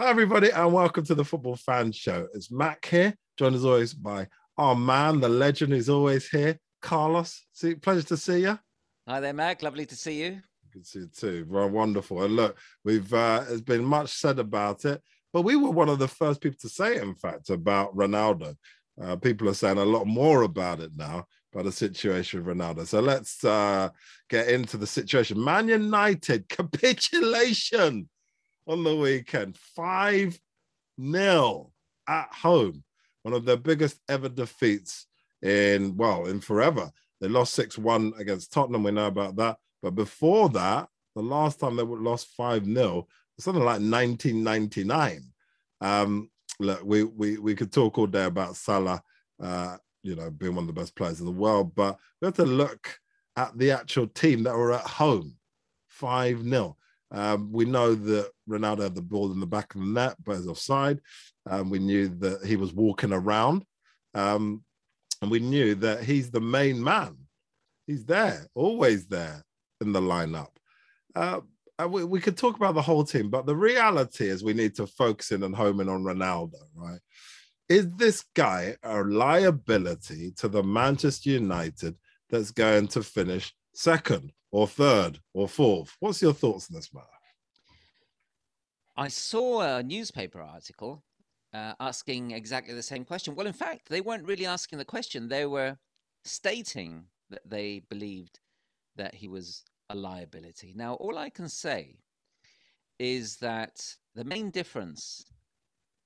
Hi, 0.00 0.08
everybody, 0.08 0.48
and 0.48 0.72
welcome 0.72 1.04
to 1.04 1.14
the 1.14 1.26
Football 1.26 1.56
Fan 1.56 1.92
Show. 1.92 2.26
It's 2.32 2.50
Mac 2.50 2.86
here, 2.86 3.14
joined 3.36 3.54
as 3.54 3.66
always 3.66 3.92
by 3.92 4.28
our 4.56 4.74
man, 4.74 5.20
the 5.20 5.28
legend 5.28 5.74
who's 5.74 5.90
always 5.90 6.26
here, 6.26 6.58
Carlos. 6.80 7.44
See, 7.52 7.74
pleasure 7.74 8.06
to 8.06 8.16
see 8.16 8.40
you. 8.40 8.58
Hi 9.06 9.20
there, 9.20 9.34
Mac. 9.34 9.62
Lovely 9.62 9.84
to 9.84 9.94
see 9.94 10.22
you. 10.22 10.40
Good 10.72 10.84
to 10.84 10.88
see 10.88 10.98
you 11.00 11.10
too. 11.14 11.46
Well, 11.50 11.68
wonderful. 11.68 12.22
And 12.22 12.34
look, 12.34 12.56
we've 12.82 13.12
uh, 13.12 13.44
there's 13.46 13.60
been 13.60 13.84
much 13.84 14.08
said 14.08 14.38
about 14.38 14.86
it, 14.86 15.02
but 15.34 15.42
we 15.42 15.54
were 15.54 15.68
one 15.68 15.90
of 15.90 15.98
the 15.98 16.08
first 16.08 16.40
people 16.40 16.56
to 16.62 16.70
say 16.70 16.96
it, 16.96 17.02
in 17.02 17.14
fact, 17.14 17.50
about 17.50 17.94
Ronaldo. 17.94 18.56
Uh, 18.98 19.16
people 19.16 19.50
are 19.50 19.54
saying 19.54 19.76
a 19.76 19.84
lot 19.84 20.06
more 20.06 20.44
about 20.44 20.80
it 20.80 20.92
now, 20.96 21.26
about 21.52 21.66
the 21.66 21.72
situation 21.72 22.42
with 22.42 22.56
Ronaldo. 22.56 22.86
So 22.86 23.00
let's 23.00 23.44
uh, 23.44 23.90
get 24.30 24.48
into 24.48 24.78
the 24.78 24.86
situation. 24.86 25.44
Man 25.44 25.68
United 25.68 26.48
capitulation 26.48 28.08
on 28.70 28.84
the 28.84 28.94
weekend, 28.94 29.56
5 29.56 30.40
0 31.10 31.72
at 32.08 32.28
home. 32.32 32.84
One 33.22 33.34
of 33.34 33.44
their 33.44 33.56
biggest 33.56 33.98
ever 34.08 34.28
defeats 34.28 35.06
in, 35.42 35.96
well, 35.96 36.26
in 36.26 36.40
forever. 36.40 36.90
They 37.20 37.28
lost 37.28 37.54
6 37.54 37.76
1 37.78 38.14
against 38.18 38.52
Tottenham. 38.52 38.84
We 38.84 38.92
know 38.92 39.08
about 39.08 39.36
that. 39.36 39.58
But 39.82 39.94
before 39.94 40.48
that, 40.50 40.88
the 41.16 41.22
last 41.22 41.58
time 41.58 41.76
they 41.76 41.82
lost 41.82 42.28
5 42.36 42.64
0, 42.64 43.08
something 43.38 43.64
like 43.64 43.80
1999. 43.80 45.24
Um, 45.80 46.30
look, 46.60 46.80
we, 46.84 47.04
we, 47.04 47.38
we 47.38 47.54
could 47.54 47.72
talk 47.72 47.98
all 47.98 48.06
day 48.06 48.24
about 48.24 48.56
Salah, 48.56 49.02
uh, 49.42 49.76
you 50.02 50.14
know, 50.14 50.30
being 50.30 50.54
one 50.54 50.68
of 50.68 50.74
the 50.74 50.80
best 50.80 50.94
players 50.94 51.20
in 51.20 51.26
the 51.26 51.32
world, 51.32 51.74
but 51.74 51.98
we 52.20 52.26
have 52.26 52.36
to 52.36 52.44
look 52.44 53.00
at 53.36 53.56
the 53.58 53.72
actual 53.72 54.06
team 54.06 54.44
that 54.44 54.54
were 54.54 54.72
at 54.72 54.86
home 54.86 55.34
5 55.88 56.42
0. 56.42 56.76
Um, 57.12 57.50
we 57.52 57.64
know 57.64 57.94
that 57.94 58.30
Ronaldo 58.48 58.82
had 58.82 58.94
the 58.94 59.02
ball 59.02 59.32
in 59.32 59.40
the 59.40 59.46
back 59.46 59.74
of 59.74 59.80
the 59.80 59.86
net, 59.86 60.16
but 60.24 60.36
is 60.36 60.46
offside. 60.46 61.00
Um, 61.48 61.70
we 61.70 61.78
knew 61.78 62.08
that 62.20 62.44
he 62.44 62.56
was 62.56 62.72
walking 62.72 63.12
around. 63.12 63.64
Um, 64.14 64.64
and 65.22 65.30
we 65.30 65.40
knew 65.40 65.74
that 65.76 66.04
he's 66.04 66.30
the 66.30 66.40
main 66.40 66.82
man. 66.82 67.16
He's 67.86 68.04
there, 68.04 68.46
always 68.54 69.06
there 69.06 69.44
in 69.80 69.92
the 69.92 70.00
lineup. 70.00 70.50
Uh, 71.14 71.40
we, 71.88 72.04
we 72.04 72.20
could 72.20 72.36
talk 72.36 72.56
about 72.56 72.74
the 72.74 72.82
whole 72.82 73.04
team, 73.04 73.30
but 73.30 73.46
the 73.46 73.56
reality 73.56 74.28
is 74.28 74.44
we 74.44 74.52
need 74.52 74.74
to 74.76 74.86
focus 74.86 75.32
in 75.32 75.42
and 75.42 75.54
home 75.54 75.80
in 75.80 75.88
on 75.88 76.04
Ronaldo, 76.04 76.60
right? 76.74 77.00
Is 77.68 77.88
this 77.96 78.24
guy 78.34 78.76
a 78.82 79.02
liability 79.02 80.32
to 80.38 80.48
the 80.48 80.62
Manchester 80.62 81.30
United 81.30 81.96
that's 82.28 82.50
going 82.50 82.88
to 82.88 83.02
finish 83.02 83.52
second 83.74 84.32
or 84.52 84.66
third 84.66 85.20
or 85.34 85.48
fourth? 85.48 85.96
What's 86.00 86.22
your 86.22 86.32
thoughts 86.32 86.68
on 86.70 86.76
this 86.76 86.92
matter? 86.92 87.06
I 88.96 89.08
saw 89.08 89.76
a 89.78 89.82
newspaper 89.82 90.40
article 90.40 91.02
uh, 91.52 91.74
asking 91.80 92.32
exactly 92.32 92.74
the 92.74 92.82
same 92.82 93.04
question. 93.04 93.34
Well, 93.34 93.46
in 93.46 93.52
fact, 93.52 93.88
they 93.88 94.00
weren't 94.00 94.26
really 94.26 94.46
asking 94.46 94.78
the 94.78 94.84
question, 94.84 95.28
they 95.28 95.46
were 95.46 95.76
stating 96.24 97.04
that 97.30 97.48
they 97.48 97.82
believed 97.88 98.40
that 98.96 99.14
he 99.14 99.28
was 99.28 99.64
a 99.88 99.94
liability. 99.94 100.72
Now, 100.76 100.94
all 100.94 101.18
I 101.18 101.30
can 101.30 101.48
say 101.48 101.98
is 102.98 103.36
that 103.36 103.96
the 104.14 104.24
main 104.24 104.50
difference, 104.50 105.24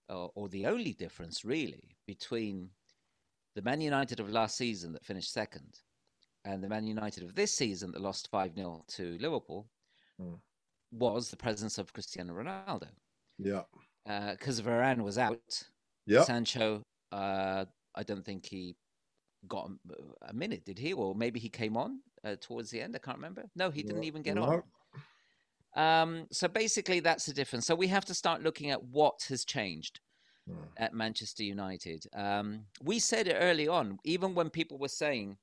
or, 0.09 0.31
or 0.35 0.49
the 0.49 0.67
only 0.67 0.93
difference 0.93 1.45
really, 1.45 1.97
between 2.07 2.71
the 3.55 3.63
Man 3.63 3.81
United 3.81 4.21
of 4.21 4.31
last 4.31 4.57
season 4.57 4.93
that 4.93 5.05
finished 5.05 5.33
second 5.33 5.81
and 6.45 6.63
the 6.63 6.69
Man 6.69 6.87
United 6.87 7.23
of 7.23 7.35
this 7.35 7.53
season 7.53 7.93
that 7.93 8.01
lost 8.01 8.29
5 8.31 8.55
0 8.55 8.85
to 8.89 9.19
Liverpool 9.21 9.67
mm. 10.21 10.39
was 10.93 11.31
the 11.31 11.37
presence 11.37 11.79
of 11.79 11.93
Cristiano 11.93 12.35
Ronaldo. 12.35 12.89
Yeah. 13.39 13.63
Because 14.05 14.61
uh, 14.61 14.65
Varane 14.65 15.03
was 15.03 15.19
out. 15.19 15.63
Yeah. 16.07 16.25
Sancho, 16.25 16.83
uh, 17.13 17.65
I 17.95 18.03
don't 18.03 18.25
think 18.25 18.45
he 18.45 18.77
got 19.49 19.71
a, 20.29 20.33
minute, 20.33 20.65
did 20.65 20.79
he? 20.79 20.93
Or 20.93 21.15
maybe 21.15 21.41
he 21.41 21.49
came 21.49 21.77
on 21.77 22.01
uh, 22.25 22.37
towards 22.41 22.71
the 22.71 22.81
end. 22.81 22.95
I 22.95 22.99
can't 22.99 23.17
remember. 23.17 23.45
No, 23.57 23.71
he 23.71 23.83
didn't 23.83 24.05
even 24.05 24.23
get 24.23 24.35
no. 24.35 24.43
on. 24.43 24.63
Um, 25.77 26.27
so 26.31 26.47
basically, 26.47 27.01
that's 27.01 27.27
the 27.27 27.33
difference. 27.33 27.67
So 27.67 27.75
we 27.75 27.89
have 27.89 28.05
to 28.05 28.15
start 28.15 28.43
looking 28.43 28.71
at 28.71 28.83
what 28.83 29.25
has 29.29 29.45
changed 29.45 30.01
hmm. 30.49 30.57
at 30.77 30.95
Manchester 30.95 31.43
United. 31.43 32.07
Um, 32.15 32.67
we 32.83 32.99
said 32.99 33.27
it 33.27 33.37
early 33.41 33.67
on, 33.67 33.99
even 34.05 34.35
when 34.35 34.51
people 34.51 34.79
were 34.79 34.89
saying 34.89 35.37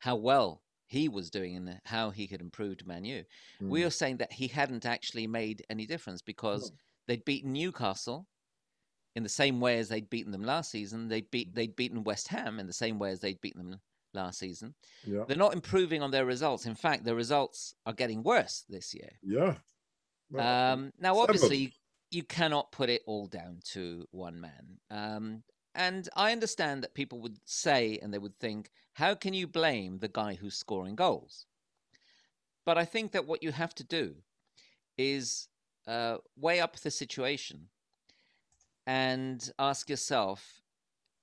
how 0.00 0.16
well 0.16 0.62
he 0.86 1.08
was 1.08 1.30
doing 1.30 1.56
and 1.56 1.80
how 1.84 2.10
he 2.10 2.26
had 2.26 2.40
improved 2.40 2.86
Manu. 2.86 3.22
Mm. 3.62 3.68
We 3.68 3.84
were 3.84 3.90
saying 3.90 4.16
that 4.16 4.32
he 4.32 4.48
hadn't 4.48 4.84
actually 4.84 5.26
made 5.28 5.64
any 5.70 5.86
difference 5.86 6.20
because 6.20 6.72
they'd 7.06 7.24
beaten 7.24 7.52
Newcastle 7.52 8.26
in 9.14 9.22
the 9.22 9.28
same 9.28 9.60
way 9.60 9.78
as 9.78 9.88
they'd 9.88 10.10
beaten 10.10 10.32
them 10.32 10.42
last 10.42 10.70
season. 10.70 11.08
They'd 11.08 11.30
beat 11.30 11.54
they'd 11.54 11.76
beaten 11.76 12.02
West 12.02 12.26
Ham 12.28 12.58
in 12.58 12.66
the 12.66 12.72
same 12.72 12.98
way 12.98 13.12
as 13.12 13.20
they'd 13.20 13.40
beaten 13.40 13.70
them 13.70 13.80
last 14.14 14.38
season. 14.38 14.74
Yeah. 15.06 15.24
They're 15.26 15.36
not 15.36 15.54
improving 15.54 16.02
on 16.02 16.10
their 16.10 16.26
results. 16.26 16.66
In 16.66 16.74
fact, 16.74 17.04
their 17.04 17.14
results 17.14 17.74
are 17.86 17.92
getting 17.92 18.22
worse 18.22 18.64
this 18.68 18.94
year. 18.94 19.10
Yeah. 19.22 19.54
Well, 20.30 20.72
um, 20.72 20.92
now, 20.98 21.18
obviously, 21.18 21.56
you, 21.56 21.68
you, 22.10 22.22
cannot 22.22 22.70
put 22.70 22.88
it 22.88 23.02
all 23.06 23.26
down 23.26 23.60
to 23.72 24.06
one 24.12 24.40
man. 24.40 24.78
Um, 24.90 25.42
and 25.74 26.08
I 26.16 26.32
understand 26.32 26.82
that 26.82 26.94
people 26.94 27.20
would 27.20 27.38
say 27.44 27.98
and 28.02 28.12
they 28.12 28.18
would 28.18 28.38
think, 28.38 28.70
how 28.94 29.14
can 29.14 29.34
you 29.34 29.46
blame 29.46 29.98
the 29.98 30.08
guy 30.08 30.34
who's 30.34 30.56
scoring 30.56 30.96
goals? 30.96 31.46
But 32.64 32.76
I 32.78 32.84
think 32.84 33.12
that 33.12 33.26
what 33.26 33.42
you 33.42 33.52
have 33.52 33.74
to 33.76 33.84
do 33.84 34.16
is 34.98 35.48
uh, 35.86 36.18
weigh 36.36 36.60
up 36.60 36.76
the 36.76 36.90
situation 36.90 37.68
and 38.86 39.50
ask 39.58 39.88
yourself 39.88 40.62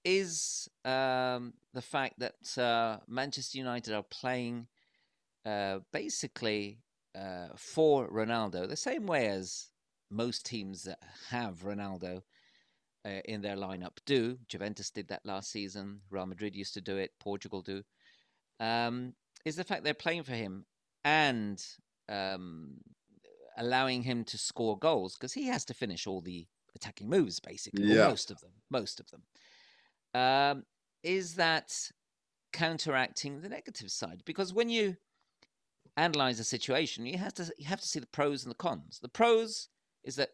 is 0.05 0.69
um, 0.85 1.53
the 1.73 1.81
fact 1.81 2.19
that 2.19 2.57
uh, 2.57 2.99
Manchester 3.07 3.57
United 3.57 3.93
are 3.93 4.03
playing 4.03 4.67
uh, 5.45 5.79
basically 5.91 6.79
uh, 7.13 7.49
for 7.55 8.09
Ronaldo 8.09 8.67
the 8.67 8.75
same 8.75 9.05
way 9.05 9.27
as 9.27 9.67
most 10.09 10.45
teams 10.45 10.83
that 10.83 10.99
have 11.29 11.63
Ronaldo 11.63 12.21
uh, 13.07 13.21
in 13.25 13.41
their 13.41 13.55
lineup 13.55 13.97
do. 14.05 14.37
Juventus 14.47 14.89
did 14.89 15.07
that 15.07 15.25
last 15.25 15.51
season. 15.51 16.01
Real 16.09 16.25
Madrid 16.25 16.55
used 16.55 16.73
to 16.73 16.81
do 16.81 16.97
it. 16.97 17.11
Portugal 17.19 17.61
do. 17.61 17.83
Um, 18.59 19.13
is 19.45 19.55
the 19.55 19.63
fact 19.63 19.83
they're 19.83 19.93
playing 19.93 20.23
for 20.23 20.33
him 20.33 20.65
and 21.05 21.63
um, 22.09 22.77
allowing 23.57 24.01
him 24.01 24.23
to 24.25 24.37
score 24.37 24.77
goals 24.77 25.15
because 25.15 25.33
he 25.33 25.47
has 25.47 25.63
to 25.65 25.73
finish 25.73 26.05
all 26.05 26.21
the 26.21 26.45
attacking 26.75 27.09
moves, 27.09 27.39
basically, 27.39 27.85
yeah. 27.85 28.07
most 28.07 28.29
of 28.31 28.39
them. 28.41 28.51
Most 28.69 28.99
of 28.99 29.07
them. 29.09 29.23
Um, 30.13 30.63
is 31.03 31.35
that 31.35 31.73
counteracting 32.51 33.41
the 33.41 33.49
negative 33.49 33.91
side? 33.91 34.21
Because 34.25 34.53
when 34.53 34.69
you 34.69 34.97
analyze 35.95 36.39
a 36.39 36.43
situation, 36.43 37.05
you 37.05 37.17
have 37.17 37.33
to 37.35 37.51
you 37.57 37.65
have 37.67 37.81
to 37.81 37.87
see 37.87 37.99
the 37.99 38.07
pros 38.07 38.43
and 38.43 38.51
the 38.51 38.55
cons. 38.57 38.99
The 39.01 39.09
pros 39.09 39.69
is 40.03 40.15
that 40.15 40.29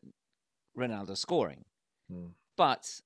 Ronaldo 0.77 1.17
scoring. 1.17 1.65
Hmm. 2.09 2.27
But 2.55 3.01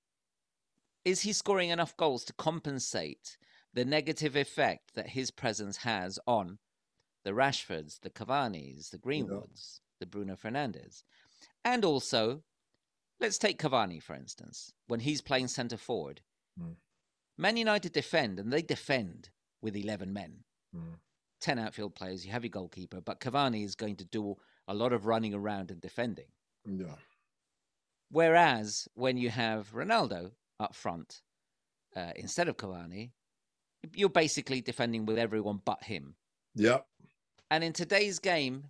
is 1.06 1.22
he 1.22 1.34
scoring 1.34 1.70
enough 1.70 1.96
goals 1.98 2.26
to 2.26 2.34
compensate 2.34 3.38
the 3.74 3.86
negative 3.86 4.36
effect 4.36 4.96
that 4.96 5.10
his 5.10 5.32
presence 5.32 5.78
has 5.78 6.20
on 6.28 6.58
the 7.24 7.32
Rashfords, 7.32 8.00
the 8.02 8.10
Cavani's, 8.10 8.90
the 8.90 8.98
Greenwoods, 8.98 9.80
yeah. 9.80 9.96
the 10.00 10.06
Bruno 10.06 10.36
Fernandes? 10.36 11.04
And 11.64 11.86
also, 11.86 12.44
let's 13.20 13.38
take 13.38 13.60
Cavani, 13.60 14.02
for 14.02 14.16
instance, 14.16 14.74
when 14.88 15.00
he's 15.00 15.22
playing 15.22 15.48
centre 15.48 15.78
forward. 15.78 16.22
Mm. 16.62 16.76
Man 17.38 17.58
United 17.58 17.92
defend, 17.92 18.40
and 18.40 18.52
they 18.52 18.62
defend 18.62 19.30
with 19.62 19.76
11 19.76 20.12
men. 20.12 20.44
Mm. 20.76 20.96
10 21.40 21.60
outfield 21.60 21.96
players, 21.96 22.26
you 22.26 22.32
have 22.32 22.44
your 22.44 22.50
goalkeeper, 22.50 23.00
but 23.02 23.20
Cavani 23.20 23.64
is 23.64 23.76
going 23.76 23.96
to 23.98 24.06
do 24.06 24.36
a 24.68 24.74
lot 24.74 24.92
of 24.92 25.06
running 25.06 25.34
around 25.34 25.72
and 25.72 25.80
defending. 25.80 26.26
Yeah. 26.66 26.96
Whereas 28.10 28.88
when 28.94 29.18
you 29.18 29.30
have 29.30 29.74
Ronaldo 29.74 30.32
up 30.60 30.76
front 30.76 31.22
uh, 31.96 32.12
instead 32.16 32.48
of 32.48 32.58
Cavani, 32.58 33.12
you're 33.94 34.10
basically 34.10 34.62
defending 34.62 35.06
with 35.06 35.18
everyone 35.18 35.62
but 35.64 35.84
him. 35.84 36.16
Yep. 36.56 36.86
And 37.52 37.64
in 37.64 37.74
today's 37.74 38.20
game, 38.20 38.66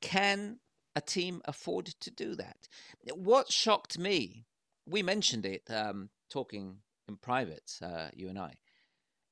can 0.00 0.58
a 0.96 1.00
team 1.00 1.40
afford 1.44 1.86
to 1.86 2.10
do 2.10 2.34
that? 2.36 2.68
What 3.14 3.52
shocked 3.52 3.98
me, 3.98 4.46
we 4.86 5.02
mentioned 5.02 5.46
it 5.46 5.62
um, 5.70 6.10
talking 6.30 6.78
in 7.08 7.16
private, 7.16 7.72
uh, 7.82 8.08
you 8.14 8.28
and 8.28 8.38
I, 8.38 8.54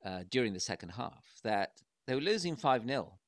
uh, 0.04 0.24
during 0.30 0.52
the 0.52 0.60
second 0.60 0.90
half, 0.90 1.24
that 1.42 1.80
they 2.06 2.14
were 2.14 2.20
losing 2.20 2.56
5 2.56 2.86
0. 2.86 3.18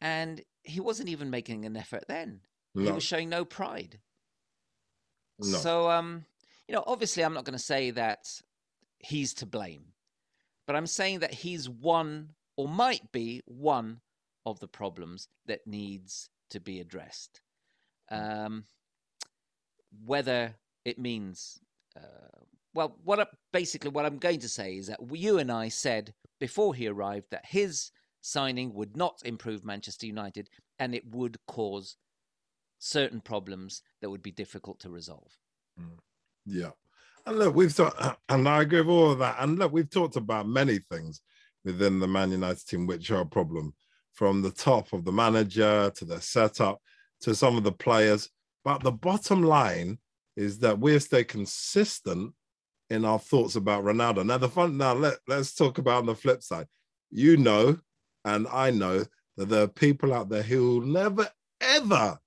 And 0.00 0.42
he 0.62 0.80
wasn't 0.80 1.08
even 1.08 1.30
making 1.30 1.64
an 1.64 1.76
effort 1.76 2.04
then. 2.08 2.40
No. 2.74 2.84
He 2.84 2.92
was 2.92 3.02
showing 3.02 3.28
no 3.28 3.44
pride. 3.44 3.98
No. 5.38 5.58
So, 5.58 5.90
um, 5.90 6.24
you 6.66 6.74
know, 6.74 6.84
obviously, 6.86 7.24
I'm 7.24 7.34
not 7.34 7.44
going 7.44 7.58
to 7.58 7.64
say 7.64 7.90
that 7.92 8.28
he's 8.98 9.34
to 9.34 9.46
blame, 9.46 9.84
but 10.66 10.76
I'm 10.76 10.86
saying 10.86 11.20
that 11.20 11.32
he's 11.32 11.68
one 11.68 12.30
or 12.56 12.68
might 12.68 13.12
be 13.12 13.42
one 13.46 14.00
of 14.44 14.58
the 14.60 14.68
problems 14.68 15.28
that 15.46 15.66
needs 15.66 16.28
to 16.50 16.60
be 16.60 16.80
addressed. 16.80 17.40
Um, 18.10 18.64
whether 20.04 20.54
it 20.84 20.98
means 20.98 21.60
uh, 21.96 22.38
well, 22.74 22.96
what 23.04 23.20
I, 23.20 23.26
basically 23.52 23.90
what 23.90 24.06
I'm 24.06 24.18
going 24.18 24.40
to 24.40 24.48
say 24.48 24.76
is 24.76 24.86
that 24.86 25.00
you 25.12 25.38
and 25.38 25.50
I 25.50 25.68
said 25.68 26.14
before 26.38 26.74
he 26.74 26.86
arrived 26.86 27.26
that 27.30 27.44
his 27.44 27.90
signing 28.20 28.72
would 28.74 28.96
not 28.96 29.20
improve 29.24 29.64
Manchester 29.64 30.06
United 30.06 30.48
and 30.78 30.94
it 30.94 31.04
would 31.12 31.38
cause 31.46 31.96
certain 32.78 33.20
problems 33.20 33.82
that 34.00 34.10
would 34.10 34.22
be 34.22 34.30
difficult 34.30 34.80
to 34.80 34.90
resolve. 34.90 35.36
Mm. 35.80 35.98
Yeah. 36.46 36.70
And 37.26 37.38
look, 37.38 37.54
we've 37.54 37.74
talked, 37.74 38.00
and 38.28 38.48
I 38.48 38.62
agree 38.62 38.80
with 38.80 38.88
all 38.88 39.12
of 39.12 39.18
that. 39.18 39.36
And 39.38 39.58
look, 39.58 39.72
we've 39.72 39.90
talked 39.90 40.16
about 40.16 40.48
many 40.48 40.78
things 40.90 41.20
within 41.64 42.00
the 42.00 42.08
Man 42.08 42.30
United 42.30 42.66
team 42.66 42.86
which 42.86 43.10
are 43.10 43.20
a 43.20 43.26
problem, 43.26 43.74
from 44.14 44.42
the 44.42 44.50
top 44.50 44.92
of 44.92 45.04
the 45.04 45.12
manager 45.12 45.92
to 45.94 46.04
the 46.04 46.20
setup 46.20 46.80
to 47.20 47.34
some 47.34 47.56
of 47.56 47.62
the 47.62 47.72
players. 47.72 48.28
But 48.64 48.82
the 48.82 48.90
bottom 48.90 49.42
line 49.42 49.98
is 50.36 50.58
that 50.58 50.80
we've 50.80 51.02
stayed 51.02 51.28
consistent 51.28 52.34
in 52.90 53.04
our 53.04 53.18
thoughts 53.18 53.54
about 53.54 53.84
Ronaldo. 53.84 54.24
Now, 54.26 54.38
the 54.38 54.48
fun 54.48 54.76
now 54.76 54.94
let, 54.94 55.18
let's 55.28 55.54
talk 55.54 55.78
about 55.78 56.06
the 56.06 56.14
flip 56.14 56.42
side. 56.42 56.66
You 57.10 57.36
know, 57.36 57.78
and 58.24 58.46
I 58.48 58.70
know 58.70 59.04
that 59.36 59.48
there 59.48 59.62
are 59.62 59.68
people 59.68 60.12
out 60.12 60.28
there 60.28 60.42
who 60.42 60.80
will 60.80 60.86
never 60.86 61.28
ever 61.60 62.18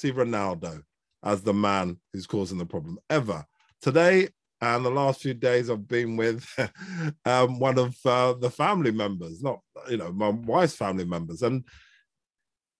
see 0.00 0.12
Ronaldo 0.12 0.82
as 1.22 1.42
the 1.42 1.54
man 1.54 1.98
who's 2.12 2.26
causing 2.26 2.58
the 2.58 2.66
problem 2.66 2.98
ever. 3.08 3.44
Today 3.82 4.28
and 4.60 4.84
the 4.84 4.90
last 4.90 5.22
few 5.22 5.34
days, 5.34 5.70
I've 5.70 5.88
been 5.88 6.16
with 6.16 6.46
um, 7.24 7.58
one 7.58 7.78
of 7.78 7.96
uh, 8.04 8.34
the 8.34 8.50
family 8.50 8.90
members, 8.90 9.42
not 9.42 9.60
you 9.88 9.96
know 9.96 10.12
my 10.12 10.28
wife's 10.28 10.76
family 10.76 11.04
members, 11.04 11.42
and 11.42 11.64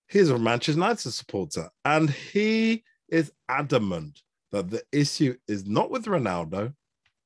he's 0.08 0.30
a 0.30 0.38
Manchester 0.38 0.72
United 0.72 1.10
supporter, 1.10 1.70
and 1.84 2.10
he 2.10 2.84
is 3.08 3.32
adamant 3.48 4.20
that 4.52 4.70
the 4.70 4.82
issue 4.92 5.36
is 5.48 5.66
not 5.66 5.90
with 5.90 6.06
Ronaldo, 6.06 6.74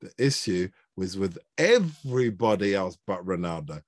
the 0.00 0.12
issue 0.18 0.68
was 0.96 1.16
with 1.18 1.38
everybody 1.58 2.74
else 2.74 2.96
but 3.06 3.24
Ronaldo. 3.26 3.82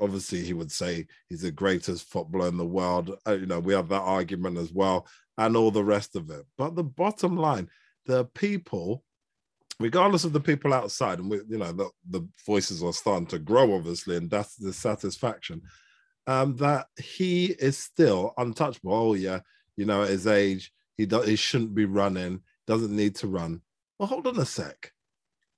Obviously, 0.00 0.42
he 0.42 0.52
would 0.52 0.70
say 0.70 1.06
he's 1.28 1.42
the 1.42 1.50
greatest 1.50 2.08
footballer 2.08 2.48
in 2.48 2.56
the 2.56 2.66
world. 2.66 3.16
Uh, 3.26 3.32
you 3.32 3.46
know, 3.46 3.60
we 3.60 3.74
have 3.74 3.88
that 3.88 4.02
argument 4.02 4.58
as 4.58 4.72
well, 4.72 5.06
and 5.38 5.56
all 5.56 5.70
the 5.70 5.84
rest 5.84 6.16
of 6.16 6.30
it. 6.30 6.44
But 6.58 6.74
the 6.74 6.84
bottom 6.84 7.36
line, 7.36 7.68
the 8.06 8.26
people, 8.26 9.04
regardless 9.80 10.24
of 10.24 10.32
the 10.32 10.40
people 10.40 10.74
outside, 10.74 11.18
and 11.18 11.30
we, 11.30 11.40
you 11.48 11.58
know, 11.58 11.72
the, 11.72 11.90
the 12.10 12.28
voices 12.44 12.82
are 12.82 12.92
starting 12.92 13.26
to 13.28 13.38
grow, 13.38 13.74
obviously, 13.74 14.16
and 14.16 14.30
that's 14.30 14.56
the 14.56 14.72
satisfaction 14.72 15.62
um, 16.26 16.56
that 16.56 16.86
he 16.96 17.46
is 17.46 17.78
still 17.78 18.32
untouchable. 18.36 18.92
Oh 18.92 19.14
yeah, 19.14 19.40
you 19.76 19.84
know, 19.84 20.02
at 20.02 20.10
his 20.10 20.26
age, 20.26 20.72
he 20.96 21.06
do, 21.06 21.20
he 21.22 21.36
shouldn't 21.36 21.74
be 21.74 21.84
running. 21.84 22.40
Doesn't 22.66 22.94
need 22.94 23.16
to 23.16 23.26
run. 23.26 23.60
Well, 23.98 24.08
hold 24.08 24.26
on 24.26 24.38
a 24.38 24.46
sec. 24.46 24.92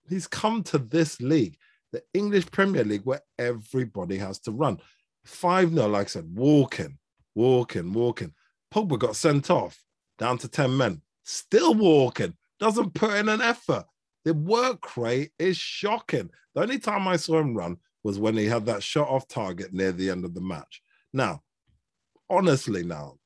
He's 0.09 0.27
come 0.27 0.63
to 0.65 0.79
this 0.79 1.21
league, 1.21 1.57
the 1.95 2.03
English 2.13 2.51
Premier 2.51 2.83
League, 2.83 3.05
where 3.05 3.23
everybody 3.39 4.19
has 4.19 4.41
to 4.41 4.51
run. 4.51 4.79
5 5.27 5.73
0, 5.73 5.87
like 5.87 6.07
I 6.07 6.09
said, 6.09 6.29
walking, 6.35 6.99
walking, 7.37 7.93
walking. 7.93 8.33
Pogba 8.75 8.99
got 8.99 9.15
sent 9.15 9.49
off 9.49 9.81
down 10.19 10.37
to 10.39 10.49
10 10.49 10.77
men, 10.77 11.03
still 11.23 11.73
walking, 11.73 12.35
doesn't 12.59 12.95
put 12.95 13.15
in 13.15 13.29
an 13.29 13.41
effort. 13.41 13.85
The 14.25 14.35
work 14.35 14.97
rate 14.97 15.31
is 15.39 15.57
shocking. 15.57 16.31
The 16.57 16.63
only 16.63 16.81
time 16.81 17.07
I 17.07 17.15
saw 17.15 17.39
him 17.39 17.55
run 17.55 17.77
was 18.03 18.19
when 18.19 18.37
he 18.37 18.47
had 18.47 18.67
that 18.67 18.83
shot 18.83 19.09
off 19.09 19.29
target 19.29 19.73
near 19.73 19.93
the 19.93 20.11
end 20.11 20.25
of 20.25 20.35
the 20.35 20.41
match. 20.41 20.83
Now, 21.13 21.43
honestly, 22.29 22.83
now, 22.83 23.19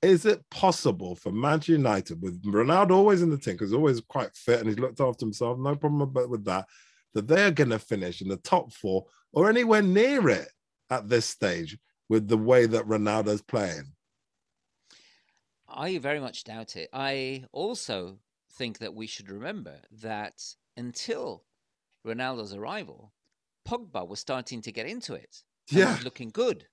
is 0.00 0.24
it 0.24 0.42
possible 0.50 1.14
for 1.14 1.30
Manchester 1.30 1.72
United 1.72 2.22
with 2.22 2.42
Ronaldo 2.42 2.92
always 2.92 3.20
in 3.20 3.28
the 3.28 3.36
team 3.36 3.54
because 3.54 3.74
always 3.74 4.00
quite 4.00 4.34
fit 4.34 4.60
and 4.60 4.68
he's 4.68 4.78
looked 4.78 5.00
after 5.00 5.26
himself, 5.26 5.58
no 5.58 5.76
problem 5.76 6.10
with 6.30 6.44
that, 6.46 6.66
that 7.14 7.28
they're 7.28 7.50
going 7.50 7.70
to 7.70 7.78
finish 7.78 8.20
in 8.20 8.28
the 8.28 8.36
top 8.38 8.72
four 8.72 9.06
or 9.32 9.48
anywhere 9.48 9.82
near 9.82 10.28
it 10.28 10.48
at 10.90 11.08
this 11.08 11.26
stage 11.26 11.78
with 12.08 12.28
the 12.28 12.36
way 12.36 12.66
that 12.66 12.86
Ronaldo's 12.86 13.42
playing? 13.42 13.92
I 15.68 15.98
very 15.98 16.20
much 16.20 16.44
doubt 16.44 16.76
it. 16.76 16.88
I 16.92 17.44
also 17.52 18.18
think 18.52 18.78
that 18.78 18.94
we 18.94 19.06
should 19.06 19.30
remember 19.30 19.76
that 20.02 20.40
until 20.76 21.44
Ronaldo's 22.06 22.54
arrival, 22.54 23.12
Pogba 23.66 24.06
was 24.06 24.20
starting 24.20 24.60
to 24.62 24.72
get 24.72 24.86
into 24.86 25.14
it. 25.14 25.42
Yeah. 25.70 25.98
looking 26.04 26.30
good. 26.30 26.66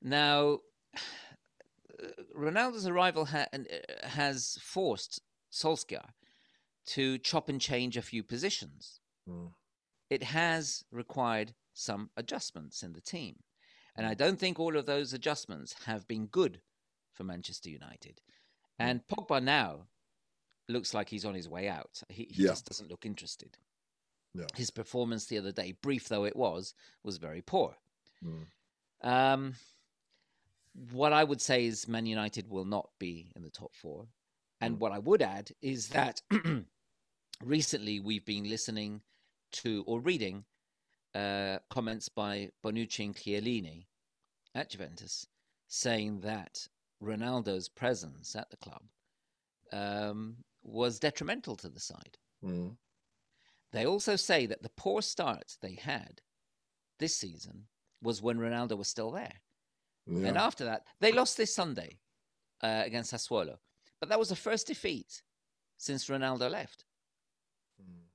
Now, 0.00 0.60
Ronaldo's 2.36 2.86
arrival 2.86 3.26
ha- 3.26 3.46
uh, 3.52 4.08
has 4.08 4.58
forced 4.62 5.20
Solskjaer 5.52 6.08
to 6.86 7.18
chop 7.18 7.48
and 7.48 7.60
change 7.60 7.96
a 7.96 8.02
few 8.02 8.22
positions. 8.22 9.00
Mm. 9.28 9.52
It 10.10 10.22
has 10.24 10.84
required 10.90 11.54
some 11.74 12.10
adjustments 12.16 12.82
in 12.82 12.92
the 12.92 13.00
team. 13.00 13.36
And 13.96 14.06
I 14.06 14.14
don't 14.14 14.38
think 14.38 14.58
all 14.58 14.76
of 14.76 14.86
those 14.86 15.12
adjustments 15.12 15.74
have 15.84 16.08
been 16.08 16.26
good 16.26 16.60
for 17.12 17.24
Manchester 17.24 17.68
United. 17.68 18.20
Hmm. 18.78 18.86
And 18.86 19.00
Pogba 19.06 19.42
now 19.42 19.86
looks 20.68 20.94
like 20.94 21.08
he's 21.08 21.24
on 21.24 21.34
his 21.34 21.48
way 21.48 21.68
out. 21.68 22.02
He, 22.08 22.26
he 22.30 22.42
yeah. 22.42 22.50
just 22.50 22.66
doesn't 22.66 22.90
look 22.90 23.04
interested. 23.04 23.56
Yeah. 24.34 24.46
His 24.54 24.70
performance 24.70 25.26
the 25.26 25.38
other 25.38 25.52
day, 25.52 25.74
brief 25.82 26.08
though 26.08 26.24
it 26.24 26.36
was, 26.36 26.74
was 27.04 27.18
very 27.18 27.42
poor. 27.42 27.76
Mm. 28.24 28.46
Um, 29.06 29.54
what 30.92 31.12
I 31.12 31.22
would 31.22 31.40
say 31.40 31.66
is 31.66 31.86
Man 31.86 32.06
United 32.06 32.48
will 32.48 32.64
not 32.64 32.88
be 32.98 33.30
in 33.36 33.42
the 33.42 33.50
top 33.50 33.74
four. 33.74 34.06
And 34.60 34.76
mm. 34.76 34.78
what 34.78 34.92
I 34.92 34.98
would 35.00 35.20
add 35.20 35.50
is 35.60 35.88
that 35.88 36.22
recently 37.44 38.00
we've 38.00 38.24
been 38.24 38.48
listening 38.48 39.00
to 39.52 39.84
or 39.86 40.00
reading 40.00 40.44
uh, 41.14 41.58
comments 41.70 42.08
by 42.08 42.50
Bonucci 42.64 43.04
and 43.04 43.16
Chiellini 43.16 43.86
at 44.54 44.70
Juventus 44.70 45.26
saying 45.68 46.20
that 46.20 46.66
Ronaldo's 47.02 47.68
presence 47.68 48.36
at 48.36 48.50
the 48.50 48.56
club 48.56 48.82
um, 49.72 50.36
was 50.62 50.98
detrimental 50.98 51.56
to 51.56 51.68
the 51.68 51.80
side. 51.80 52.18
Mm. 52.44 52.76
They 53.72 53.86
also 53.86 54.16
say 54.16 54.46
that 54.46 54.62
the 54.62 54.70
poor 54.76 55.02
start 55.02 55.56
they 55.60 55.74
had 55.74 56.20
this 56.98 57.16
season 57.16 57.64
was 58.02 58.22
when 58.22 58.38
Ronaldo 58.38 58.76
was 58.76 58.88
still 58.88 59.10
there. 59.10 59.40
Yeah. 60.06 60.28
And 60.28 60.36
after 60.36 60.64
that, 60.64 60.84
they 61.00 61.12
lost 61.12 61.36
this 61.36 61.54
Sunday 61.54 61.98
uh, 62.62 62.82
against 62.84 63.12
Sassuolo. 63.12 63.56
But 64.00 64.08
that 64.08 64.18
was 64.18 64.28
the 64.28 64.36
first 64.36 64.66
defeat 64.66 65.22
since 65.78 66.08
Ronaldo 66.08 66.50
left. 66.50 66.84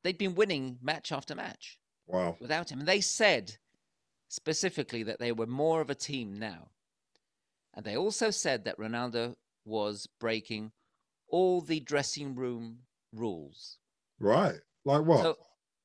They'd 0.08 0.18
been 0.18 0.36
winning 0.36 0.78
match 0.82 1.12
after 1.12 1.36
match. 1.36 1.78
Wow. 2.06 2.38
Without 2.40 2.72
him. 2.72 2.80
And 2.80 2.88
they 2.88 3.02
said 3.02 3.58
specifically 4.30 5.04
that 5.04 5.20
they 5.20 5.34
were 5.34 5.46
more 5.46 5.82
of 5.82 5.90
a 5.90 5.96
team 5.96 6.40
now. 6.40 6.70
And 7.74 7.86
they 7.86 7.98
also 7.98 8.32
said 8.32 8.64
that 8.64 8.80
Ronaldo 8.80 9.36
was 9.66 10.08
breaking 10.18 10.72
all 11.28 11.60
the 11.60 11.82
dressing 11.82 12.36
room 12.36 12.84
rules. 13.14 13.80
Right. 14.18 14.62
Like 14.86 15.04
what? 15.04 15.24
So 15.24 15.38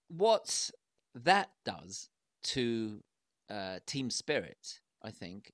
what 0.07 0.71
that 1.17 1.49
does 1.65 2.09
to 2.45 3.03
uh, 3.51 3.81
team 3.87 4.09
spirit, 4.09 4.79
I 5.03 5.11
think, 5.11 5.51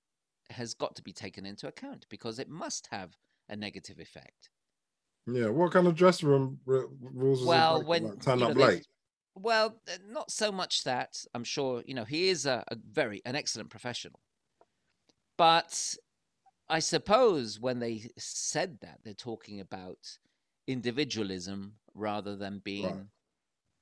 has 0.50 0.74
got 0.74 0.94
to 0.96 1.02
be 1.02 1.14
taken 1.14 1.46
into 1.46 1.68
account 1.68 2.04
because 2.10 2.38
it 2.38 2.50
must 2.50 2.88
have 2.90 3.16
a 3.48 3.56
negative 3.56 3.98
effect. 3.98 4.50
Yeah, 5.30 5.48
what 5.48 5.72
kind 5.72 5.86
of 5.86 5.94
dressing 5.94 6.28
room 6.28 6.58
r- 6.66 6.86
rules? 7.00 7.44
Well, 7.44 7.84
when 7.84 8.04
like 8.04 8.20
turn 8.20 8.42
up 8.42 8.56
know, 8.56 8.66
late. 8.66 8.86
Well, 9.34 9.80
uh, 9.88 9.98
not 10.08 10.30
so 10.30 10.50
much 10.50 10.84
that. 10.84 11.22
I'm 11.34 11.44
sure 11.44 11.82
you 11.86 11.94
know 11.94 12.04
he 12.04 12.28
is 12.28 12.46
a, 12.46 12.64
a 12.68 12.76
very 12.90 13.20
an 13.26 13.36
excellent 13.36 13.70
professional, 13.70 14.20
but 15.36 15.94
I 16.68 16.78
suppose 16.78 17.60
when 17.60 17.78
they 17.78 18.10
said 18.16 18.78
that 18.80 19.00
they're 19.04 19.14
talking 19.14 19.60
about 19.60 19.98
individualism 20.66 21.74
rather 21.94 22.36
than 22.36 22.60
being 22.64 22.86
right. 22.86 23.06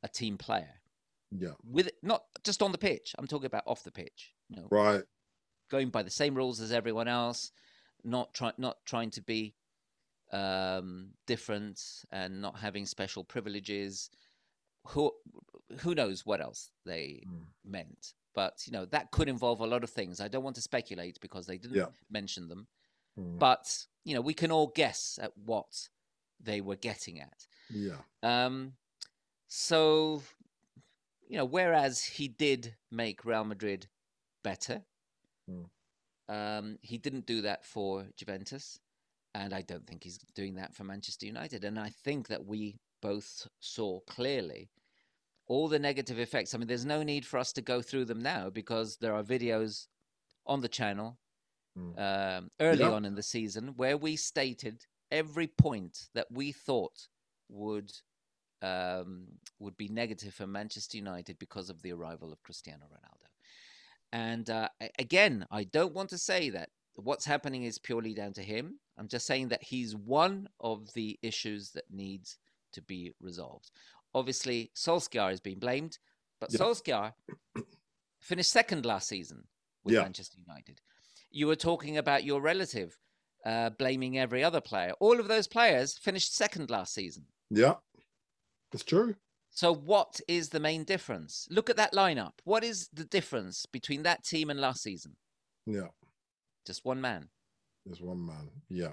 a 0.02 0.08
team 0.08 0.36
player. 0.36 0.80
Yeah, 1.30 1.52
with 1.64 1.90
not 2.02 2.24
just 2.44 2.62
on 2.62 2.72
the 2.72 2.78
pitch. 2.78 3.14
I'm 3.18 3.26
talking 3.26 3.46
about 3.46 3.64
off 3.66 3.84
the 3.84 3.92
pitch. 3.92 4.32
You 4.48 4.56
know, 4.56 4.68
right 4.70 5.02
going 5.70 5.90
by 5.90 6.02
the 6.02 6.10
same 6.10 6.34
rules 6.34 6.60
as 6.60 6.72
everyone 6.72 7.08
else, 7.08 7.52
not 8.04 8.32
trying 8.34 8.52
not 8.58 8.76
trying 8.84 9.10
to 9.10 9.22
be 9.22 9.54
um, 10.32 11.10
different 11.26 11.80
and 12.10 12.40
not 12.40 12.58
having 12.58 12.86
special 12.86 13.24
privileges. 13.24 14.10
Who 14.88 15.12
who 15.80 15.94
knows 15.94 16.24
what 16.24 16.40
else 16.40 16.70
they 16.84 17.22
mm. 17.26 17.42
meant? 17.64 18.14
But 18.34 18.62
you 18.66 18.72
know 18.72 18.84
that 18.86 19.10
could 19.10 19.28
involve 19.28 19.60
a 19.60 19.66
lot 19.66 19.84
of 19.84 19.90
things. 19.90 20.20
I 20.20 20.28
don't 20.28 20.44
want 20.44 20.56
to 20.56 20.62
speculate 20.62 21.18
because 21.20 21.46
they 21.46 21.58
didn't 21.58 21.76
yeah. 21.76 21.86
mention 22.10 22.48
them. 22.48 22.66
Mm. 23.18 23.38
But 23.38 23.86
you 24.04 24.14
know 24.14 24.20
we 24.20 24.34
can 24.34 24.52
all 24.52 24.68
guess 24.68 25.18
at 25.20 25.32
what 25.36 25.88
they 26.40 26.60
were 26.60 26.76
getting 26.76 27.20
at. 27.20 27.46
Yeah. 27.70 27.98
Um. 28.22 28.72
So 29.48 30.22
you 31.28 31.36
know, 31.36 31.44
whereas 31.44 32.04
he 32.04 32.28
did 32.28 32.76
make 32.92 33.24
Real 33.24 33.42
Madrid 33.42 33.88
better, 34.44 34.84
Mm. 35.50 35.68
Um, 36.28 36.78
he 36.82 36.98
didn't 36.98 37.26
do 37.26 37.42
that 37.42 37.64
for 37.64 38.06
Juventus, 38.16 38.80
And 39.42 39.52
I 39.52 39.62
don't 39.62 39.86
think 39.86 40.02
he's 40.02 40.18
doing 40.34 40.54
that 40.54 40.74
for 40.74 40.84
Manchester 40.84 41.26
United. 41.26 41.64
And 41.64 41.78
I 41.78 41.90
think 41.90 42.28
that 42.28 42.46
we 42.46 42.76
both 43.02 43.46
saw 43.60 44.00
clearly 44.00 44.70
all 45.46 45.68
the 45.68 45.78
negative 45.78 46.18
effects. 46.18 46.54
I 46.54 46.58
mean, 46.58 46.68
there's 46.68 46.86
no 46.86 47.02
need 47.02 47.26
for 47.26 47.38
us 47.38 47.52
to 47.52 47.60
go 47.60 47.82
through 47.82 48.06
them 48.06 48.22
now 48.22 48.50
because 48.50 48.96
there 48.96 49.14
are 49.14 49.22
videos 49.22 49.86
on 50.46 50.60
the 50.60 50.68
channel 50.68 51.18
mm. 51.78 51.98
um, 51.98 52.50
early 52.60 52.84
on 52.84 53.04
in 53.04 53.14
the 53.14 53.22
season 53.22 53.74
where 53.76 53.96
we 53.96 54.16
stated 54.16 54.86
every 55.10 55.46
point 55.46 56.08
that 56.14 56.26
we 56.30 56.52
thought 56.52 57.08
would 57.48 57.92
um, 58.62 59.26
would 59.58 59.76
be 59.76 59.88
negative 59.88 60.32
for 60.34 60.46
Manchester 60.46 60.96
United 60.96 61.38
because 61.38 61.68
of 61.68 61.82
the 61.82 61.92
arrival 61.92 62.32
of 62.32 62.42
Cristiano 62.42 62.86
Ronaldo. 62.86 63.28
And 64.12 64.48
uh, 64.48 64.68
again, 64.98 65.46
I 65.50 65.64
don't 65.64 65.94
want 65.94 66.08
to 66.10 66.18
say 66.18 66.48
that 66.50 66.70
what's 66.94 67.26
happening 67.26 67.64
is 67.64 67.78
purely 67.78 68.14
down 68.14 68.32
to 68.32 68.42
him. 68.42 68.80
I'm 68.98 69.08
just 69.08 69.26
saying 69.26 69.48
that 69.48 69.62
he's 69.62 69.94
one 69.94 70.48
of 70.60 70.92
the 70.94 71.18
issues 71.22 71.70
that 71.72 71.84
needs 71.90 72.38
to 72.72 72.82
be 72.82 73.12
resolved. 73.20 73.70
Obviously, 74.14 74.70
Solskjaer 74.74 75.32
is 75.32 75.40
being 75.40 75.58
blamed, 75.58 75.98
but 76.40 76.52
yeah. 76.52 76.60
Solskjaer 76.60 77.12
finished 78.20 78.50
second 78.50 78.86
last 78.86 79.08
season 79.08 79.44
with 79.84 79.94
yeah. 79.94 80.02
Manchester 80.02 80.38
United. 80.46 80.80
You 81.30 81.46
were 81.46 81.56
talking 81.56 81.98
about 81.98 82.24
your 82.24 82.40
relative 82.40 82.96
uh, 83.44 83.70
blaming 83.70 84.18
every 84.18 84.42
other 84.42 84.60
player. 84.60 84.92
All 85.00 85.20
of 85.20 85.28
those 85.28 85.46
players 85.46 85.98
finished 85.98 86.34
second 86.34 86.70
last 86.70 86.94
season. 86.94 87.24
Yeah, 87.50 87.74
it's 88.72 88.84
true. 88.84 89.14
So, 89.50 89.72
what 89.72 90.20
is 90.28 90.50
the 90.50 90.60
main 90.60 90.84
difference? 90.84 91.46
Look 91.50 91.70
at 91.70 91.76
that 91.76 91.94
lineup. 91.94 92.32
What 92.44 92.64
is 92.64 92.88
the 92.92 93.04
difference 93.04 93.64
between 93.66 94.02
that 94.02 94.24
team 94.24 94.50
and 94.50 94.60
last 94.60 94.82
season? 94.82 95.16
Yeah, 95.66 95.88
just 96.66 96.84
one 96.84 97.00
man. 97.00 97.28
Just 97.88 98.02
one 98.02 98.26
man. 98.26 98.50
Yeah. 98.68 98.92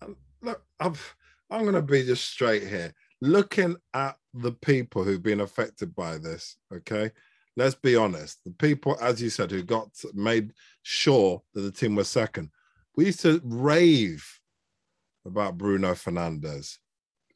And 0.00 0.16
look, 0.42 0.62
I've, 0.78 1.16
I'm 1.50 1.62
going 1.62 1.74
to 1.74 1.82
be 1.82 2.04
just 2.04 2.30
straight 2.30 2.66
here. 2.66 2.92
Looking 3.20 3.76
at 3.92 4.16
the 4.32 4.52
people 4.52 5.04
who've 5.04 5.22
been 5.22 5.40
affected 5.40 5.94
by 5.94 6.18
this, 6.18 6.56
okay? 6.72 7.10
Let's 7.56 7.74
be 7.74 7.96
honest. 7.96 8.38
The 8.44 8.52
people, 8.52 8.96
as 9.00 9.20
you 9.20 9.28
said, 9.28 9.50
who 9.50 9.62
got 9.62 9.90
made 10.14 10.52
sure 10.82 11.42
that 11.54 11.60
the 11.62 11.72
team 11.72 11.96
was 11.96 12.08
second, 12.08 12.50
we 12.96 13.06
used 13.06 13.20
to 13.20 13.40
rave 13.44 14.26
about 15.26 15.58
Bruno 15.58 15.92
Fernandes. 15.92 16.78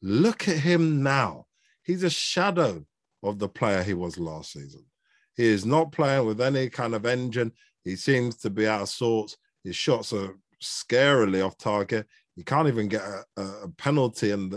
Look 0.00 0.48
at 0.48 0.58
him 0.58 1.02
now. 1.02 1.46
He's 1.82 2.02
a 2.02 2.10
shadow 2.10 2.84
of 3.22 3.38
the 3.38 3.48
player 3.48 3.82
he 3.82 3.94
was 3.94 4.18
last 4.18 4.52
season. 4.52 4.86
He 5.36 5.46
is 5.46 5.66
not 5.66 5.92
playing 5.92 6.26
with 6.26 6.40
any 6.40 6.70
kind 6.70 6.94
of 6.94 7.04
engine. 7.04 7.52
He 7.82 7.96
seems 7.96 8.36
to 8.36 8.50
be 8.50 8.66
out 8.66 8.82
of 8.82 8.88
sorts. 8.88 9.36
His 9.64 9.76
shots 9.76 10.12
are 10.12 10.38
scarily 10.64 11.44
off 11.44 11.56
target. 11.58 12.06
You 12.36 12.44
can't 12.44 12.68
even 12.68 12.88
get 12.88 13.02
a, 13.02 13.42
a 13.42 13.68
penalty, 13.78 14.32
and 14.32 14.54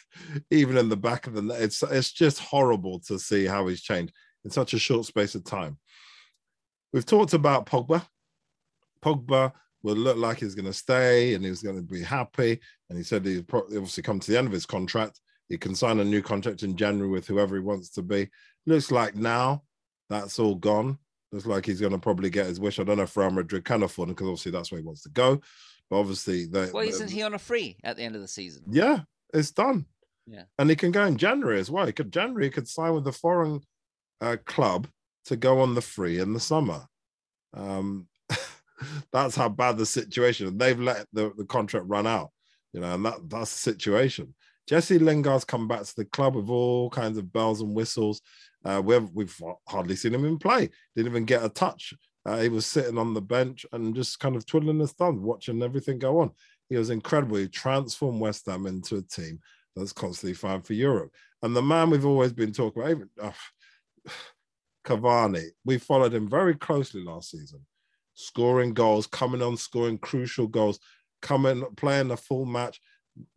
even 0.50 0.76
in 0.76 0.88
the 0.88 0.96
back 0.96 1.26
of 1.26 1.34
the 1.34 1.42
net, 1.42 1.62
it's 1.62 1.82
it's 1.82 2.12
just 2.12 2.40
horrible 2.40 2.98
to 3.00 3.18
see 3.18 3.46
how 3.46 3.68
he's 3.68 3.82
changed 3.82 4.12
in 4.44 4.50
such 4.50 4.74
a 4.74 4.78
short 4.78 5.06
space 5.06 5.34
of 5.34 5.44
time. 5.44 5.78
We've 6.92 7.06
talked 7.06 7.34
about 7.34 7.66
Pogba. 7.66 8.04
Pogba 9.02 9.52
will 9.82 9.96
look 9.96 10.16
like 10.16 10.40
he's 10.40 10.54
going 10.54 10.66
to 10.66 10.72
stay 10.72 11.34
and 11.34 11.44
he's 11.44 11.62
going 11.62 11.76
to 11.76 11.82
be 11.82 12.02
happy. 12.02 12.60
And 12.88 12.98
he 12.98 13.04
said 13.04 13.24
he's 13.24 13.42
probably 13.42 13.76
obviously 13.76 14.02
come 14.02 14.20
to 14.20 14.30
the 14.30 14.38
end 14.38 14.46
of 14.46 14.52
his 14.52 14.66
contract. 14.66 15.20
He 15.48 15.56
can 15.56 15.74
sign 15.74 16.00
a 16.00 16.04
new 16.04 16.22
contract 16.22 16.62
in 16.62 16.76
January 16.76 17.10
with 17.10 17.26
whoever 17.26 17.54
he 17.54 17.62
wants 17.62 17.90
to 17.90 18.02
be. 18.02 18.28
Looks 18.66 18.90
like 18.90 19.14
now 19.14 19.62
that's 20.08 20.38
all 20.38 20.54
gone. 20.54 20.98
Looks 21.32 21.46
like 21.46 21.64
he's 21.64 21.80
going 21.80 21.92
to 21.92 21.98
probably 21.98 22.28
get 22.28 22.46
his 22.46 22.58
wish. 22.58 22.80
I 22.80 22.84
don't 22.84 22.96
know 22.96 23.04
if 23.04 23.16
Real 23.16 23.30
Madrid 23.30 23.64
can 23.64 23.82
afford 23.82 24.08
him 24.08 24.14
because 24.14 24.26
obviously 24.28 24.52
that's 24.52 24.72
where 24.72 24.80
he 24.80 24.86
wants 24.86 25.02
to 25.02 25.10
go. 25.10 25.40
But 25.88 25.98
obviously, 26.00 26.46
they, 26.46 26.70
well, 26.70 26.86
isn't 26.86 27.10
he 27.10 27.22
on 27.22 27.34
a 27.34 27.38
free 27.38 27.76
at 27.84 27.96
the 27.96 28.02
end 28.02 28.16
of 28.16 28.22
the 28.22 28.28
season? 28.28 28.64
Yeah, 28.70 29.00
it's 29.32 29.50
done. 29.50 29.86
Yeah, 30.26 30.44
and 30.58 30.70
he 30.70 30.76
can 30.76 30.92
go 30.92 31.04
in 31.04 31.16
January 31.16 31.58
as 31.58 31.70
well. 31.70 31.86
He 31.86 31.92
could 31.92 32.12
January 32.12 32.44
he 32.44 32.50
could 32.50 32.68
sign 32.68 32.94
with 32.94 33.04
the 33.04 33.12
foreign 33.12 33.60
uh, 34.20 34.36
club 34.44 34.86
to 35.26 35.36
go 35.36 35.60
on 35.60 35.74
the 35.74 35.80
free 35.80 36.18
in 36.18 36.32
the 36.32 36.40
summer. 36.40 36.86
Um, 37.54 38.06
that's 39.12 39.34
how 39.34 39.48
bad 39.48 39.78
the 39.78 39.86
situation. 39.86 40.56
They've 40.56 40.78
let 40.78 41.06
the, 41.12 41.32
the 41.36 41.44
contract 41.44 41.86
run 41.88 42.06
out, 42.06 42.30
you 42.72 42.80
know, 42.80 42.94
and 42.94 43.04
that 43.04 43.28
that's 43.28 43.52
the 43.52 43.72
situation. 43.72 44.34
Jesse 44.68 45.00
Lingard's 45.00 45.44
come 45.44 45.66
back 45.66 45.82
to 45.82 45.96
the 45.96 46.04
club 46.04 46.36
with 46.36 46.48
all 46.48 46.90
kinds 46.90 47.18
of 47.18 47.32
bells 47.32 47.60
and 47.60 47.74
whistles. 47.74 48.20
Uh, 48.64 48.82
we've 48.84 49.10
we've 49.12 49.40
hardly 49.68 49.96
seen 49.96 50.14
him 50.14 50.24
in 50.24 50.38
play. 50.38 50.68
Didn't 50.94 51.10
even 51.10 51.24
get 51.24 51.44
a 51.44 51.48
touch. 51.48 51.94
Uh, 52.26 52.38
he 52.38 52.48
was 52.48 52.66
sitting 52.66 52.98
on 52.98 53.14
the 53.14 53.20
bench 53.20 53.64
and 53.72 53.94
just 53.94 54.20
kind 54.20 54.36
of 54.36 54.44
twiddling 54.44 54.80
his 54.80 54.92
thumbs, 54.92 55.22
watching 55.22 55.62
everything 55.62 55.98
go 55.98 56.20
on. 56.20 56.30
He 56.68 56.76
was 56.76 56.90
incredible. 56.90 57.38
He 57.38 57.48
transformed 57.48 58.20
West 58.20 58.46
Ham 58.46 58.66
into 58.66 58.96
a 58.96 59.02
team 59.02 59.40
that's 59.74 59.92
constantly 59.92 60.34
fighting 60.34 60.62
for 60.62 60.74
Europe. 60.74 61.12
And 61.42 61.56
the 61.56 61.62
man 61.62 61.90
we've 61.90 62.04
always 62.04 62.32
been 62.32 62.52
talking 62.52 62.82
about, 62.82 62.90
even, 62.90 63.08
uh, 63.20 63.32
Cavani, 64.86 65.46
we 65.64 65.78
followed 65.78 66.12
him 66.12 66.28
very 66.28 66.54
closely 66.54 67.02
last 67.02 67.30
season, 67.30 67.64
scoring 68.14 68.74
goals, 68.74 69.06
coming 69.06 69.42
on, 69.42 69.56
scoring 69.56 69.98
crucial 69.98 70.46
goals, 70.46 70.78
coming, 71.22 71.64
playing 71.76 72.10
a 72.10 72.16
full 72.16 72.44
match, 72.44 72.80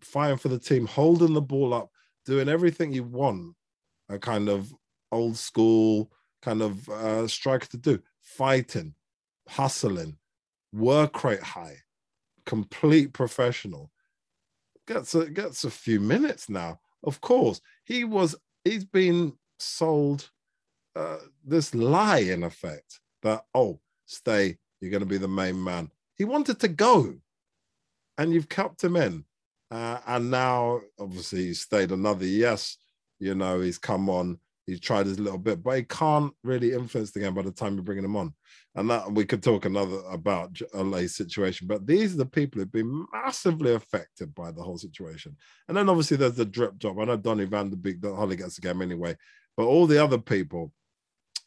fighting 0.01 0.37
for 0.37 0.49
the 0.49 0.59
team, 0.59 0.85
holding 0.85 1.33
the 1.33 1.41
ball 1.41 1.73
up, 1.73 1.89
doing 2.25 2.49
everything 2.49 2.91
you 2.91 3.03
want 3.03 3.55
a 4.09 4.19
kind 4.19 4.49
of 4.49 4.71
old 5.13 5.37
school 5.37 6.11
kind 6.41 6.61
of 6.61 6.89
uh, 6.89 7.27
striker 7.27 7.67
to 7.67 7.77
do, 7.77 7.99
fighting, 8.21 8.93
hustling, 9.47 10.17
work 10.73 11.23
rate 11.23 11.41
high, 11.41 11.77
complete 12.45 13.13
professional. 13.13 13.91
Gets 14.85 15.15
a, 15.15 15.29
gets 15.29 15.63
a 15.63 15.71
few 15.71 16.01
minutes 16.01 16.49
now. 16.49 16.79
Of 17.03 17.21
course, 17.21 17.61
he 17.85 18.03
was. 18.03 18.35
He's 18.65 18.85
been 18.85 19.33
sold 19.59 20.29
uh, 20.95 21.17
this 21.43 21.73
lie 21.73 22.19
in 22.19 22.43
effect 22.43 22.99
that 23.23 23.43
oh 23.55 23.79
stay 24.05 24.57
you're 24.79 24.91
going 24.91 25.01
to 25.01 25.07
be 25.07 25.17
the 25.17 25.27
main 25.27 25.61
man 25.61 25.89
he 26.15 26.23
wanted 26.23 26.59
to 26.59 26.67
go 26.67 27.15
and 28.17 28.33
you've 28.33 28.49
kept 28.49 28.83
him 28.83 28.95
in 28.95 29.23
uh, 29.71 29.97
and 30.05 30.29
now 30.29 30.79
obviously 30.99 31.45
he's 31.45 31.61
stayed 31.61 31.91
another 31.91 32.25
yes 32.25 32.77
you 33.19 33.33
know 33.33 33.59
he's 33.59 33.77
come 33.77 34.09
on 34.09 34.37
he's 34.65 34.79
tried 34.79 35.05
his 35.05 35.19
little 35.19 35.37
bit 35.37 35.61
but 35.63 35.77
he 35.77 35.83
can't 35.83 36.33
really 36.43 36.73
influence 36.73 37.11
the 37.11 37.19
game 37.19 37.33
by 37.33 37.41
the 37.41 37.51
time 37.51 37.75
you're 37.75 37.83
bringing 37.83 38.05
him 38.05 38.15
on 38.15 38.33
and 38.75 38.89
that 38.89 39.11
we 39.11 39.25
could 39.25 39.43
talk 39.43 39.65
another 39.65 39.99
about 40.09 40.57
a 40.73 41.07
situation 41.07 41.67
but 41.67 41.85
these 41.85 42.13
are 42.13 42.17
the 42.17 42.25
people 42.25 42.59
who've 42.59 42.71
been 42.71 43.05
massively 43.11 43.73
affected 43.73 44.33
by 44.33 44.51
the 44.51 44.61
whole 44.61 44.77
situation 44.77 45.35
and 45.67 45.75
then 45.75 45.89
obviously 45.89 46.17
there's 46.17 46.35
the 46.35 46.45
drip 46.45 46.77
drop 46.79 46.97
i 46.99 47.03
know 47.03 47.17
donny 47.17 47.45
van 47.45 47.69
de 47.69 47.75
beek 47.75 48.03
hardly 48.03 48.35
gets 48.35 48.55
the 48.55 48.61
game 48.61 48.81
anyway 48.81 49.15
but 49.57 49.65
all 49.65 49.85
the 49.85 50.03
other 50.03 50.17
people 50.17 50.71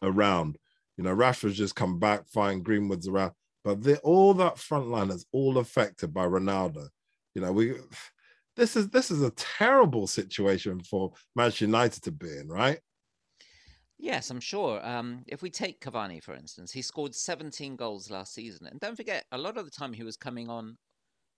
around. 0.02 0.56
You 0.96 1.04
know, 1.04 1.14
Rashford's 1.14 1.56
just 1.56 1.76
come 1.76 1.99
back, 1.99 2.26
fine, 2.28 2.62
Greenwood's 2.62 3.08
around, 3.08 3.32
but 3.64 3.82
they 3.82 3.96
all 3.96 4.35
that 4.35 4.58
front 4.58 4.88
line 4.88 5.11
is 5.11 5.26
all 5.32 5.58
affected 5.58 6.14
by 6.14 6.26
Ronaldo. 6.26 6.88
You 7.35 7.42
know, 7.42 7.52
we 7.52 7.75
this 8.56 8.76
is 8.76 8.88
this 8.88 9.11
is 9.11 9.23
a 9.23 9.30
terrible 9.30 10.06
situation 10.06 10.80
for 10.80 11.12
Manchester 11.35 11.66
United 11.66 12.02
to 12.04 12.12
be 12.12 12.28
in, 12.28 12.49
right? 12.49 12.78
Yes, 13.99 14.31
I'm 14.31 14.41
sure. 14.41 14.85
Um, 14.87 15.23
if 15.26 15.43
we 15.43 15.50
take 15.50 15.81
Cavani, 15.81 16.23
for 16.23 16.35
instance, 16.35 16.71
he 16.71 16.83
scored 16.83 17.15
17 17.15 17.76
goals 17.76 18.11
last 18.11 18.35
season. 18.35 18.67
And 18.67 18.79
don't 18.79 18.97
forget, 18.97 19.25
a 19.33 19.38
lot 19.38 19.57
of 19.57 19.65
the 19.65 19.71
time 19.71 19.93
he 19.93 20.03
was 20.03 20.17
coming 20.17 20.50
on 20.50 20.76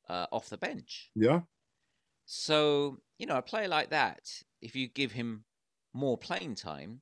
uh, 0.09 0.27
off 0.33 0.49
the 0.49 0.59
bench. 0.59 1.11
Yeah. 1.15 1.41
So, 2.27 2.99
you 3.19 3.27
know, 3.27 3.37
a 3.37 3.43
player 3.43 3.69
like 3.69 3.91
that, 3.91 4.29
if 4.61 4.75
you 4.75 4.89
give 4.89 5.13
him 5.13 5.45
more 5.95 6.19
playing 6.19 6.57
time, 6.57 7.01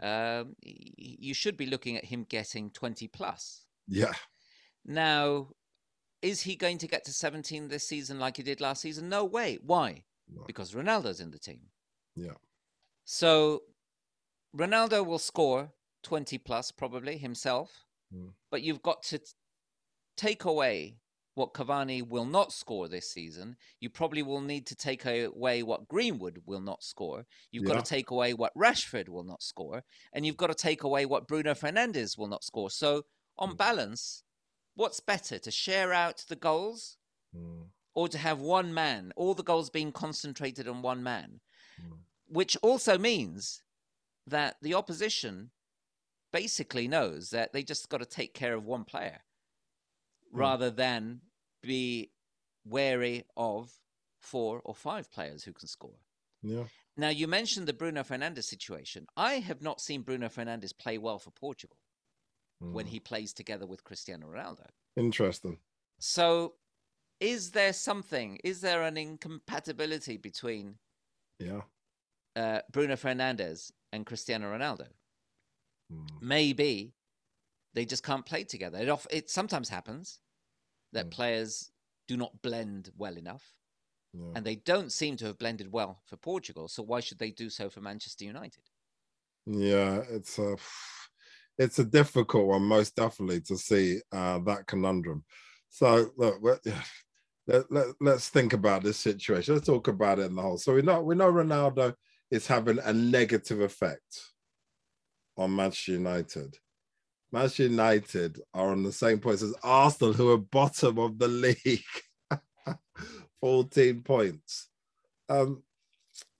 um, 0.00 0.56
you 0.62 1.34
should 1.34 1.56
be 1.56 1.66
looking 1.66 1.96
at 1.96 2.04
him 2.04 2.24
getting 2.28 2.70
20 2.70 3.08
plus. 3.08 3.66
Yeah. 3.86 4.12
Now, 4.84 5.48
is 6.22 6.40
he 6.40 6.56
going 6.56 6.78
to 6.78 6.88
get 6.88 7.04
to 7.04 7.12
17 7.12 7.68
this 7.68 7.86
season 7.86 8.18
like 8.18 8.36
he 8.36 8.42
did 8.42 8.60
last 8.60 8.82
season? 8.82 9.08
No 9.08 9.24
way. 9.24 9.58
Why? 9.62 10.04
No. 10.32 10.42
Because 10.46 10.72
Ronaldo's 10.72 11.20
in 11.20 11.30
the 11.30 11.38
team. 11.38 11.60
Yeah. 12.16 12.32
So 13.04 13.62
Ronaldo 14.56 15.04
will 15.04 15.18
score 15.18 15.72
20 16.02 16.38
plus 16.38 16.70
probably 16.70 17.18
himself, 17.18 17.84
mm. 18.14 18.30
but 18.50 18.62
you've 18.62 18.82
got 18.82 19.02
to 19.04 19.20
take 20.16 20.44
away 20.44 20.96
what 21.38 21.54
Cavani 21.54 22.06
will 22.06 22.24
not 22.24 22.52
score 22.52 22.88
this 22.88 23.10
season. 23.10 23.56
You 23.80 23.88
probably 23.90 24.22
will 24.22 24.40
need 24.40 24.66
to 24.66 24.74
take 24.74 25.06
away 25.06 25.62
what 25.62 25.86
Greenwood 25.86 26.42
will 26.44 26.60
not 26.60 26.82
score. 26.82 27.26
You've 27.52 27.64
yeah. 27.64 27.74
got 27.74 27.84
to 27.84 27.88
take 27.88 28.10
away 28.10 28.34
what 28.34 28.52
Rashford 28.54 29.08
will 29.08 29.22
not 29.22 29.42
score. 29.42 29.84
And 30.12 30.26
you've 30.26 30.36
got 30.36 30.48
to 30.48 30.54
take 30.54 30.82
away 30.82 31.06
what 31.06 31.28
Bruno 31.28 31.54
Fernandes 31.54 32.18
will 32.18 32.26
not 32.26 32.42
score. 32.42 32.70
So, 32.70 33.04
on 33.38 33.50
mm. 33.50 33.56
balance, 33.56 34.24
what's 34.74 34.98
better 34.98 35.38
to 35.38 35.50
share 35.50 35.92
out 35.92 36.24
the 36.28 36.36
goals 36.36 36.96
mm. 37.36 37.66
or 37.94 38.08
to 38.08 38.18
have 38.18 38.40
one 38.40 38.74
man, 38.74 39.12
all 39.14 39.34
the 39.34 39.44
goals 39.44 39.70
being 39.70 39.92
concentrated 39.92 40.66
on 40.66 40.82
one 40.82 41.04
man? 41.04 41.38
Mm. 41.80 41.98
Which 42.26 42.56
also 42.62 42.98
means 42.98 43.62
that 44.30 44.56
the 44.62 44.74
opposition 44.74 45.50
basically 46.32 46.88
knows 46.88 47.30
that 47.30 47.52
they 47.52 47.62
just 47.62 47.88
got 47.88 47.98
to 47.98 48.06
take 48.06 48.34
care 48.34 48.54
of 48.54 48.64
one 48.64 48.84
player 48.84 49.20
hmm. 50.32 50.38
rather 50.38 50.70
than 50.70 51.20
be 51.62 52.10
wary 52.64 53.24
of 53.36 53.72
four 54.20 54.60
or 54.64 54.74
five 54.74 55.10
players 55.10 55.42
who 55.44 55.52
can 55.52 55.68
score. 55.68 55.98
Yeah. 56.42 56.64
Now 56.96 57.08
you 57.08 57.28
mentioned 57.28 57.66
the 57.66 57.72
Bruno 57.72 58.02
Fernandes 58.02 58.44
situation. 58.44 59.06
I 59.16 59.34
have 59.34 59.62
not 59.62 59.80
seen 59.80 60.02
Bruno 60.02 60.28
Fernandes 60.28 60.76
play 60.76 60.98
well 60.98 61.18
for 61.18 61.30
Portugal 61.30 61.76
mm. 62.62 62.72
when 62.72 62.86
he 62.86 63.00
plays 63.00 63.32
together 63.32 63.66
with 63.66 63.84
Cristiano 63.84 64.26
Ronaldo. 64.26 64.66
Interesting. 64.96 65.58
So 65.98 66.54
is 67.20 67.50
there 67.52 67.72
something? 67.72 68.38
Is 68.44 68.60
there 68.60 68.82
an 68.82 68.96
incompatibility 68.96 70.16
between 70.16 70.76
yeah 71.38 71.62
uh, 72.38 72.60
Bruno 72.70 72.94
Fernandes 72.94 73.72
and 73.92 74.06
Cristiano 74.06 74.46
Ronaldo? 74.46 74.86
Mm. 75.92 76.06
Maybe 76.20 76.94
they 77.74 77.84
just 77.84 78.04
can't 78.04 78.24
play 78.24 78.44
together. 78.44 78.78
It, 78.78 78.88
off, 78.88 79.06
it 79.10 79.30
sometimes 79.30 79.68
happens 79.68 80.20
that 80.92 81.06
mm. 81.06 81.10
players 81.10 81.70
do 82.06 82.16
not 82.16 82.40
blend 82.42 82.90
well 82.96 83.16
enough. 83.16 83.44
Yeah. 84.14 84.32
And 84.36 84.44
they 84.44 84.56
don't 84.56 84.90
seem 84.90 85.16
to 85.18 85.26
have 85.26 85.38
blended 85.38 85.70
well 85.70 86.00
for 86.06 86.16
Portugal. 86.16 86.68
So 86.68 86.82
why 86.82 87.00
should 87.00 87.18
they 87.18 87.30
do 87.30 87.50
so 87.50 87.68
for 87.68 87.80
Manchester 87.80 88.24
United? 88.24 88.62
Yeah, 89.46 90.02
it's 90.10 90.38
a 90.38 90.56
it's 91.58 91.78
a 91.78 91.84
difficult 91.84 92.46
one, 92.46 92.62
most 92.62 92.96
definitely, 92.96 93.40
to 93.42 93.56
see 93.56 94.00
uh, 94.12 94.38
that 94.40 94.66
conundrum. 94.66 95.24
So 95.70 96.10
look, 96.16 96.36
let, 97.46 97.70
let, 97.70 97.86
let's 98.00 98.28
think 98.28 98.52
about 98.52 98.82
this 98.82 98.96
situation. 98.96 99.54
Let's 99.54 99.66
talk 99.66 99.88
about 99.88 100.18
it 100.18 100.26
in 100.26 100.36
the 100.36 100.42
whole. 100.42 100.58
So 100.58 100.74
we 100.74 100.82
know 100.82 101.02
we 101.02 101.14
know 101.14 101.32
Ronaldo 101.32 101.94
is 102.30 102.46
having 102.46 102.78
a 102.78 102.92
negative 102.92 103.60
effect 103.60 104.32
on 105.36 105.54
Manchester 105.54 105.92
United. 105.92 106.56
Manchester 107.32 107.64
United 107.64 108.40
are 108.54 108.70
on 108.70 108.82
the 108.82 108.92
same 108.92 109.18
points 109.18 109.42
as 109.42 109.54
Arsenal, 109.62 110.12
who 110.12 110.30
are 110.30 110.38
bottom 110.38 110.98
of 110.98 111.18
the 111.18 111.28
league, 111.28 111.82
14 113.40 114.02
points. 114.02 114.68
Um, 115.28 115.62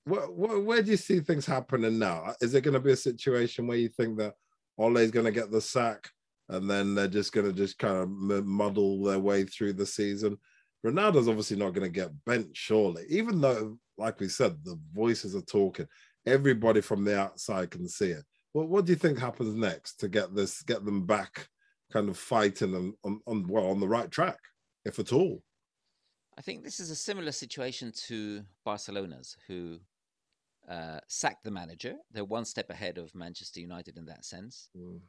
where, 0.04 0.22
where, 0.22 0.60
where, 0.60 0.82
do 0.82 0.90
you 0.90 0.96
see 0.96 1.20
things 1.20 1.44
happening 1.44 1.98
now? 1.98 2.34
Is 2.40 2.54
it 2.54 2.62
going 2.62 2.74
to 2.74 2.80
be 2.80 2.92
a 2.92 2.96
situation 2.96 3.66
where 3.66 3.76
you 3.76 3.88
think 3.88 4.18
that 4.18 4.34
Ole's 4.78 5.10
going 5.10 5.26
to 5.26 5.32
get 5.32 5.50
the 5.50 5.60
sack 5.60 6.08
and 6.48 6.68
then 6.68 6.94
they're 6.94 7.08
just 7.08 7.32
going 7.32 7.46
to 7.46 7.52
just 7.52 7.78
kind 7.78 7.98
of 7.98 8.46
muddle 8.46 9.02
their 9.02 9.18
way 9.18 9.44
through 9.44 9.74
the 9.74 9.84
season? 9.86 10.38
Ronaldo's 10.86 11.28
obviously 11.28 11.56
not 11.56 11.72
going 11.72 11.86
to 11.86 11.88
get 11.88 12.12
bent, 12.24 12.48
surely, 12.52 13.04
even 13.08 13.40
though, 13.40 13.78
like 13.96 14.20
we 14.20 14.28
said, 14.28 14.56
the 14.64 14.78
voices 14.92 15.34
are 15.34 15.42
talking. 15.42 15.86
Everybody 16.26 16.80
from 16.80 17.04
the 17.04 17.18
outside 17.18 17.70
can 17.70 17.88
see 17.88 18.10
it. 18.10 18.24
Well, 18.54 18.66
what 18.66 18.84
do 18.84 18.92
you 18.92 18.96
think 18.96 19.18
happens 19.18 19.54
next 19.54 19.96
to 20.00 20.08
get 20.08 20.34
this, 20.34 20.62
get 20.62 20.84
them 20.84 21.06
back, 21.06 21.48
kind 21.92 22.08
of 22.08 22.16
fighting 22.16 22.74
and 22.74 22.94
on, 23.04 23.20
on 23.26 23.46
well 23.48 23.66
on 23.66 23.80
the 23.80 23.88
right 23.88 24.10
track, 24.10 24.38
if 24.84 24.98
at 24.98 25.12
all? 25.12 25.42
I 26.36 26.40
think 26.40 26.62
this 26.62 26.78
is 26.78 26.90
a 26.90 26.96
similar 26.96 27.32
situation 27.32 27.92
to 28.06 28.44
Barcelona's, 28.64 29.36
who 29.48 29.80
uh, 30.68 31.00
sacked 31.08 31.42
the 31.42 31.50
manager. 31.50 31.96
They're 32.12 32.24
one 32.24 32.44
step 32.44 32.70
ahead 32.70 32.98
of 32.98 33.14
Manchester 33.14 33.58
United 33.60 33.96
in 33.96 34.06
that 34.06 34.24
sense. 34.24 34.70
Mm. 34.76 35.00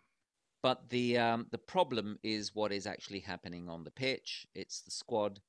But 0.63 0.89
the 0.89 1.17
um, 1.17 1.47
the 1.51 1.57
problem 1.57 2.17
is 2.23 2.55
what 2.55 2.71
is 2.71 2.88
actually 2.88 3.19
happening 3.19 3.69
on 3.69 3.83
the 3.83 3.91
pitch. 3.91 4.45
It's 4.55 4.81
the 4.81 4.91
squad, 4.91 5.39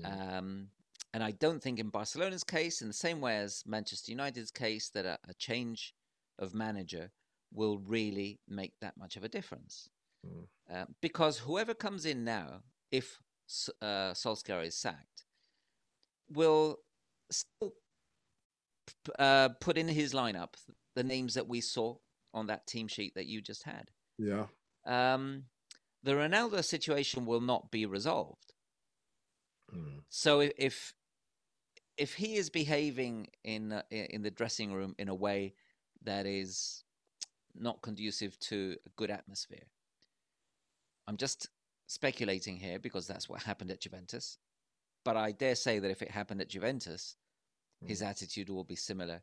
mm. 0.00 0.38
um, 0.38 0.68
and 1.14 1.22
I 1.22 1.32
don't 1.32 1.62
think 1.62 1.78
in 1.78 1.90
Barcelona's 1.90 2.44
case, 2.44 2.80
in 2.80 2.88
the 2.88 2.94
same 2.94 3.20
way 3.20 3.36
as 3.36 3.62
Manchester 3.66 4.12
United's 4.12 4.50
case, 4.50 4.88
that 4.90 5.04
a, 5.04 5.18
a 5.28 5.34
change 5.34 5.94
of 6.38 6.54
manager 6.54 7.10
will 7.52 7.78
really 7.78 8.40
make 8.48 8.72
that 8.80 8.96
much 8.96 9.16
of 9.16 9.24
a 9.24 9.28
difference. 9.28 9.90
Mm. 10.26 10.46
Uh, 10.74 10.84
because 11.00 11.38
whoever 11.38 11.74
comes 11.74 12.06
in 12.06 12.24
now, 12.24 12.62
if 12.90 13.18
uh, 13.82 14.12
Solskjaer 14.12 14.64
is 14.66 14.76
sacked, 14.76 15.24
will 16.30 16.78
still 17.30 17.74
uh, 19.18 19.50
put 19.60 19.76
in 19.76 19.88
his 19.88 20.14
lineup 20.14 20.54
the 20.94 21.04
names 21.04 21.34
that 21.34 21.48
we 21.48 21.60
saw 21.60 21.96
on 22.34 22.46
that 22.46 22.66
team 22.66 22.88
sheet 22.88 23.14
that 23.14 23.26
you 23.26 23.42
just 23.42 23.64
had. 23.64 23.90
Yeah. 24.18 24.46
Um, 24.86 25.44
the 26.02 26.12
Ronaldo 26.12 26.64
situation 26.64 27.26
will 27.26 27.40
not 27.40 27.70
be 27.70 27.86
resolved. 27.86 28.54
Mm. 29.74 30.02
So 30.08 30.40
if 30.40 30.94
if 31.96 32.14
he 32.14 32.36
is 32.36 32.50
behaving 32.50 33.28
in 33.44 33.72
uh, 33.72 33.82
in 33.90 34.22
the 34.22 34.30
dressing 34.30 34.72
room 34.72 34.94
in 34.98 35.08
a 35.08 35.14
way 35.14 35.54
that 36.04 36.26
is 36.26 36.84
not 37.54 37.82
conducive 37.82 38.38
to 38.40 38.76
a 38.86 38.90
good 38.96 39.10
atmosphere. 39.10 39.66
I'm 41.06 41.16
just 41.16 41.48
speculating 41.86 42.56
here 42.56 42.78
because 42.78 43.06
that's 43.06 43.28
what 43.28 43.42
happened 43.42 43.70
at 43.70 43.80
Juventus. 43.80 44.38
But 45.04 45.16
I 45.16 45.32
dare 45.32 45.54
say 45.54 45.78
that 45.78 45.90
if 45.90 46.02
it 46.02 46.10
happened 46.10 46.40
at 46.40 46.48
Juventus, 46.48 47.16
mm. 47.84 47.88
his 47.88 48.02
attitude 48.02 48.48
will 48.48 48.64
be 48.64 48.76
similar 48.76 49.22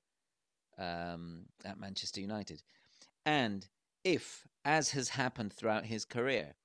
um, 0.77 1.45
at 1.65 1.79
Manchester 1.79 2.21
United. 2.21 2.62
And 3.25 3.67
if, 4.03 4.45
as 4.65 4.91
has 4.91 5.09
happened 5.09 5.53
throughout 5.53 5.85
his 5.85 6.05
career, 6.05 6.55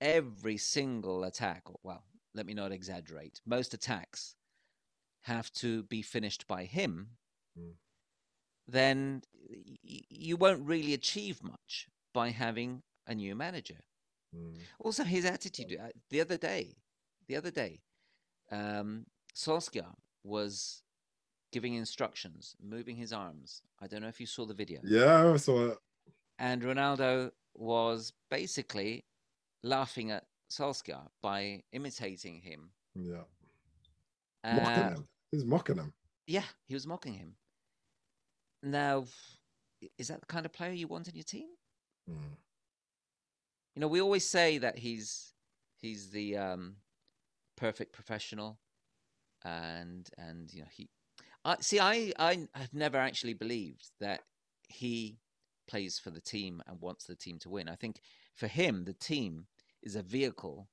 every 0.00 0.56
single 0.56 1.24
attack, 1.24 1.64
well, 1.82 2.04
let 2.34 2.46
me 2.46 2.54
not 2.54 2.72
exaggerate, 2.72 3.40
most 3.46 3.74
attacks 3.74 4.34
have 5.22 5.52
to 5.52 5.82
be 5.84 6.02
finished 6.02 6.46
by 6.46 6.64
him, 6.64 7.08
mm 7.58 7.72
then 8.68 9.22
you 9.82 10.36
won't 10.36 10.66
really 10.66 10.94
achieve 10.94 11.42
much 11.42 11.88
by 12.14 12.30
having 12.30 12.82
a 13.06 13.14
new 13.14 13.34
manager. 13.34 13.80
Mm. 14.34 14.56
Also, 14.78 15.04
his 15.04 15.24
attitude. 15.24 15.76
Uh, 15.78 15.88
the 16.10 16.20
other 16.20 16.36
day, 16.36 16.76
the 17.28 17.36
other 17.36 17.50
day, 17.50 17.80
um, 18.50 19.06
Solskjaer 19.34 19.94
was 20.24 20.82
giving 21.52 21.74
instructions, 21.74 22.54
moving 22.62 22.96
his 22.96 23.12
arms. 23.12 23.62
I 23.80 23.86
don't 23.86 24.00
know 24.00 24.08
if 24.08 24.20
you 24.20 24.26
saw 24.26 24.46
the 24.46 24.54
video. 24.54 24.80
Yeah, 24.84 25.32
I 25.32 25.36
saw 25.36 25.66
it. 25.66 25.78
And 26.38 26.62
Ronaldo 26.62 27.32
was 27.54 28.12
basically 28.30 29.04
laughing 29.62 30.10
at 30.10 30.24
Solskjaer 30.52 31.08
by 31.22 31.62
imitating 31.72 32.40
him. 32.40 32.70
Yeah. 32.94 33.24
Uh, 34.44 34.56
mocking 34.56 34.82
him. 34.82 35.08
He's 35.30 35.44
mocking 35.44 35.76
him. 35.76 35.92
Yeah, 36.26 36.44
he 36.66 36.74
was 36.74 36.86
mocking 36.86 37.14
him. 37.14 37.34
Now, 38.62 39.06
is 39.98 40.08
that 40.08 40.20
the 40.20 40.26
kind 40.26 40.46
of 40.46 40.52
player 40.52 40.72
you 40.72 40.86
want 40.88 41.08
in 41.08 41.14
your 41.14 41.24
team? 41.24 41.48
Mm. 42.08 42.36
You 43.74 43.80
know, 43.80 43.88
we 43.88 44.00
always 44.00 44.28
say 44.28 44.58
that 44.58 44.78
he's 44.78 45.32
he's 45.80 46.10
the 46.10 46.36
um, 46.36 46.76
perfect 47.56 47.92
professional, 47.92 48.58
and 49.44 50.08
and 50.18 50.52
you 50.52 50.60
know 50.60 50.68
he. 50.70 50.90
I 51.44 51.56
see. 51.60 51.80
I 51.80 52.12
I 52.18 52.46
have 52.54 52.74
never 52.74 52.98
actually 52.98 53.34
believed 53.34 53.90
that 54.00 54.20
he 54.68 55.18
plays 55.66 55.98
for 55.98 56.10
the 56.10 56.20
team 56.20 56.62
and 56.66 56.80
wants 56.80 57.06
the 57.06 57.16
team 57.16 57.38
to 57.38 57.48
win. 57.48 57.68
I 57.68 57.76
think 57.76 58.00
for 58.34 58.46
him, 58.46 58.84
the 58.84 58.92
team 58.92 59.46
is 59.82 59.96
a 59.96 60.02
vehicle 60.02 60.68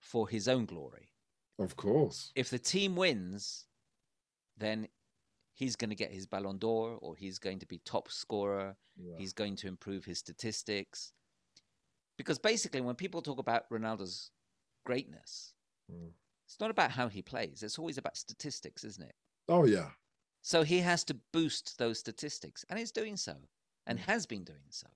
for 0.00 0.28
his 0.28 0.48
own 0.48 0.64
glory. 0.64 1.12
Of 1.58 1.76
course. 1.76 2.32
If 2.36 2.50
the 2.50 2.58
team 2.58 2.94
wins, 2.94 3.66
then 4.56 4.88
he's 5.54 5.76
going 5.76 5.90
to 5.90 5.96
get 5.96 6.12
his 6.12 6.26
Ballon 6.26 6.58
d'Or 6.58 6.98
or 7.00 7.16
he's 7.16 7.38
going 7.38 7.58
to 7.58 7.66
be 7.66 7.80
top 7.84 8.10
scorer. 8.10 8.76
Yeah. 8.96 9.16
He's 9.18 9.32
going 9.32 9.56
to 9.56 9.68
improve 9.68 10.04
his 10.04 10.18
statistics. 10.18 11.12
Because 12.16 12.38
basically, 12.38 12.80
when 12.80 12.94
people 12.94 13.22
talk 13.22 13.38
about 13.38 13.68
Ronaldo's 13.70 14.30
greatness, 14.84 15.52
mm. 15.90 16.10
it's 16.46 16.60
not 16.60 16.70
about 16.70 16.90
how 16.90 17.08
he 17.08 17.22
plays. 17.22 17.62
It's 17.62 17.78
always 17.78 17.98
about 17.98 18.16
statistics, 18.16 18.84
isn't 18.84 19.04
it? 19.04 19.14
Oh, 19.48 19.64
yeah. 19.64 19.90
So 20.42 20.62
he 20.62 20.78
has 20.78 21.04
to 21.04 21.16
boost 21.32 21.78
those 21.78 21.98
statistics, 21.98 22.64
and 22.68 22.78
he's 22.78 22.92
doing 22.92 23.16
so, 23.16 23.34
and 23.86 23.98
mm. 23.98 24.02
has 24.02 24.26
been 24.26 24.44
doing 24.44 24.70
so. 24.70 24.88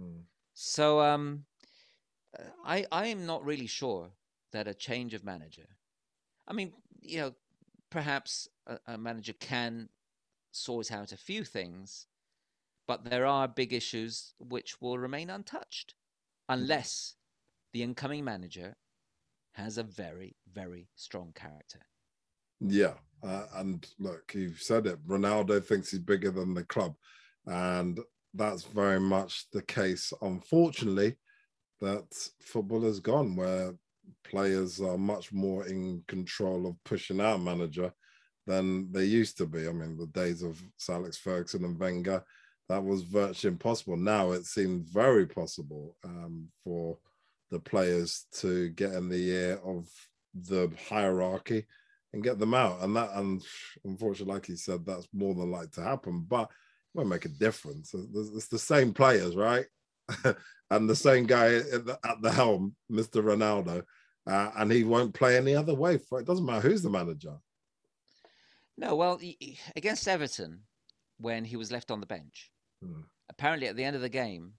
Mm. 0.00 0.22
So, 0.54 1.00
um, 1.00 1.44
I 2.64 2.86
I 2.92 3.06
am 3.06 3.26
not 3.26 3.44
really 3.44 3.66
sure 3.66 4.10
that 4.52 4.68
a 4.68 4.74
change 4.74 5.14
of 5.14 5.24
manager. 5.24 5.68
I 6.46 6.52
mean, 6.52 6.72
you 7.00 7.18
know, 7.18 7.34
perhaps 7.90 8.48
a, 8.66 8.78
a 8.86 8.98
manager 8.98 9.34
can 9.34 9.88
sort 10.50 10.90
out 10.90 11.12
a 11.12 11.16
few 11.16 11.44
things, 11.44 12.06
but 12.86 13.04
there 13.04 13.26
are 13.26 13.46
big 13.46 13.72
issues 13.72 14.34
which 14.38 14.80
will 14.80 14.98
remain 14.98 15.30
untouched 15.30 15.94
unless 16.48 17.14
the 17.72 17.82
incoming 17.82 18.24
manager 18.24 18.76
has 19.52 19.76
a 19.76 19.82
very, 19.82 20.36
very 20.52 20.88
strong 20.94 21.32
character. 21.34 21.80
Yeah. 22.60 22.94
Uh, 23.22 23.46
and 23.56 23.86
look, 23.98 24.32
you've 24.34 24.62
said 24.62 24.86
it. 24.86 25.06
Ronaldo 25.06 25.62
thinks 25.62 25.90
he's 25.90 26.00
bigger 26.00 26.30
than 26.30 26.54
the 26.54 26.64
club. 26.64 26.94
And 27.46 28.00
that's 28.34 28.62
very 28.62 29.00
much 29.00 29.50
the 29.52 29.62
case, 29.62 30.12
unfortunately, 30.22 31.16
that 31.80 32.06
football 32.40 32.82
has 32.82 33.00
gone 33.00 33.36
where 33.36 33.74
players 34.24 34.80
are 34.80 34.98
much 34.98 35.32
more 35.32 35.66
in 35.66 36.02
control 36.08 36.66
of 36.66 36.82
pushing 36.84 37.20
out 37.20 37.40
manager 37.40 37.92
than 38.46 38.90
they 38.92 39.04
used 39.04 39.36
to 39.38 39.46
be. 39.46 39.68
I 39.68 39.72
mean, 39.72 39.96
the 39.96 40.06
days 40.06 40.42
of 40.42 40.60
Alex 40.88 41.16
Ferguson 41.18 41.64
and 41.64 41.78
Wenger, 41.78 42.24
that 42.68 42.82
was 42.82 43.02
virtually 43.02 43.52
impossible. 43.52 43.96
Now 43.96 44.32
it 44.32 44.44
seems 44.44 44.90
very 44.90 45.26
possible 45.26 45.96
um, 46.04 46.48
for 46.64 46.98
the 47.50 47.58
players 47.58 48.26
to 48.32 48.70
get 48.70 48.92
in 48.92 49.08
the 49.08 49.28
ear 49.30 49.60
of 49.64 49.88
the 50.34 50.70
hierarchy 50.88 51.66
and 52.12 52.22
get 52.24 52.38
them 52.38 52.54
out. 52.54 52.82
And 52.82 52.96
that, 52.96 53.10
and 53.14 53.42
unfortunately, 53.84 54.34
like 54.34 54.48
you 54.48 54.56
said, 54.56 54.84
that's 54.84 55.08
more 55.12 55.34
than 55.34 55.50
likely 55.50 55.68
to 55.74 55.82
happen. 55.82 56.24
But 56.28 56.44
it 56.44 56.48
won't 56.94 57.08
make 57.08 57.24
a 57.24 57.30
difference. 57.30 57.94
It's 57.94 58.48
the 58.48 58.58
same 58.58 58.92
players, 58.92 59.36
right? 59.36 59.66
and 60.70 60.88
the 60.88 60.96
same 60.96 61.26
guy 61.26 61.56
at 61.56 61.86
the, 61.86 61.98
at 62.04 62.20
the 62.22 62.30
helm, 62.30 62.74
Mr. 62.90 63.22
Ronaldo, 63.22 63.82
uh, 64.26 64.50
and 64.56 64.70
he 64.70 64.84
won't 64.84 65.14
play 65.14 65.36
any 65.36 65.54
other 65.54 65.74
way. 65.74 65.98
For 65.98 66.20
it 66.20 66.26
doesn't 66.26 66.44
matter 66.46 66.68
who's 66.68 66.82
the 66.82 66.90
manager. 66.90 67.36
No, 68.76 68.94
well, 68.94 69.20
against 69.74 70.06
Everton, 70.06 70.60
when 71.18 71.44
he 71.44 71.56
was 71.56 71.72
left 71.72 71.90
on 71.90 72.00
the 72.00 72.06
bench, 72.06 72.50
hmm. 72.82 73.00
apparently 73.28 73.66
at 73.66 73.76
the 73.76 73.84
end 73.84 73.96
of 73.96 74.02
the 74.02 74.08
game, 74.08 74.52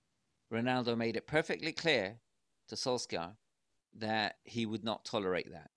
Ronaldo 0.51 0.97
made 0.97 1.15
it 1.15 1.27
perfectly 1.27 1.71
clear 1.71 2.17
to 2.67 2.75
Solskjaer 2.75 3.31
that 3.97 4.35
he 4.43 4.65
would 4.65 4.83
not 4.83 5.05
tolerate 5.05 5.51
that. 5.51 5.71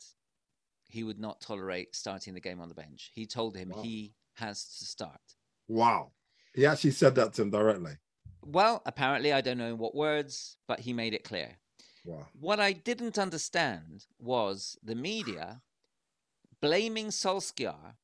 He 0.89 1.05
would 1.05 1.19
not 1.19 1.41
tolerate 1.41 1.95
starting 1.95 2.35
the 2.35 2.41
game 2.41 2.61
on 2.61 2.69
the 2.69 2.75
bench. 2.75 3.11
He 3.15 3.27
told 3.27 3.57
him 3.57 3.71
wow. 3.71 3.83
he 3.83 4.15
has 4.35 4.65
to 4.79 4.85
start. 4.85 5.21
Wow. 5.69 6.13
He 6.55 6.67
actually 6.67 6.91
said 6.91 7.15
that 7.15 7.33
to 7.35 7.43
him 7.43 7.51
directly. 7.51 7.93
Well, 8.45 8.83
apparently, 8.87 9.33
I 9.33 9.41
don't 9.41 9.59
know 9.59 9.69
in 9.69 9.79
what 9.79 9.95
words, 9.95 10.57
but 10.67 10.81
he 10.81 10.93
made 10.93 11.15
it 11.15 11.25
clear. 11.25 11.59
Wow. 12.05 12.27
What 12.33 12.59
I 12.61 12.73
didn't 12.73 13.19
understand 13.19 14.07
was 14.19 14.77
the 14.83 14.95
media 14.95 15.63
blaming 16.61 17.09
Solskjaer 17.09 17.95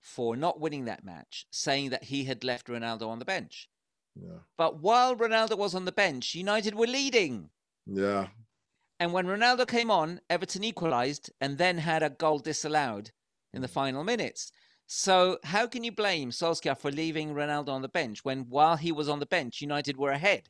for 0.00 0.36
not 0.36 0.60
winning 0.60 0.84
that 0.86 1.04
match, 1.04 1.46
saying 1.50 1.90
that 1.90 2.04
he 2.04 2.24
had 2.24 2.44
left 2.44 2.68
Ronaldo 2.68 3.08
on 3.08 3.18
the 3.18 3.24
bench. 3.24 3.68
Yeah. 4.14 4.38
But 4.56 4.80
while 4.80 5.16
Ronaldo 5.16 5.56
was 5.58 5.74
on 5.74 5.84
the 5.84 5.92
bench, 5.92 6.34
United 6.34 6.74
were 6.74 6.86
leading. 6.86 7.50
Yeah. 7.86 8.28
And 9.00 9.12
when 9.12 9.26
Ronaldo 9.26 9.66
came 9.66 9.90
on, 9.90 10.20
Everton 10.30 10.64
equalised 10.64 11.30
and 11.40 11.58
then 11.58 11.78
had 11.78 12.02
a 12.02 12.10
goal 12.10 12.38
disallowed 12.38 13.10
in 13.52 13.62
the 13.62 13.68
mm. 13.68 13.72
final 13.72 14.04
minutes. 14.04 14.52
So 14.86 15.38
how 15.44 15.66
can 15.66 15.82
you 15.82 15.92
blame 15.92 16.30
Solskjaer 16.30 16.78
for 16.78 16.90
leaving 16.90 17.34
Ronaldo 17.34 17.70
on 17.70 17.82
the 17.82 17.88
bench 17.88 18.24
when 18.24 18.40
while 18.48 18.76
he 18.76 18.92
was 18.92 19.08
on 19.08 19.18
the 19.18 19.26
bench, 19.26 19.60
United 19.60 19.96
were 19.96 20.12
ahead? 20.12 20.48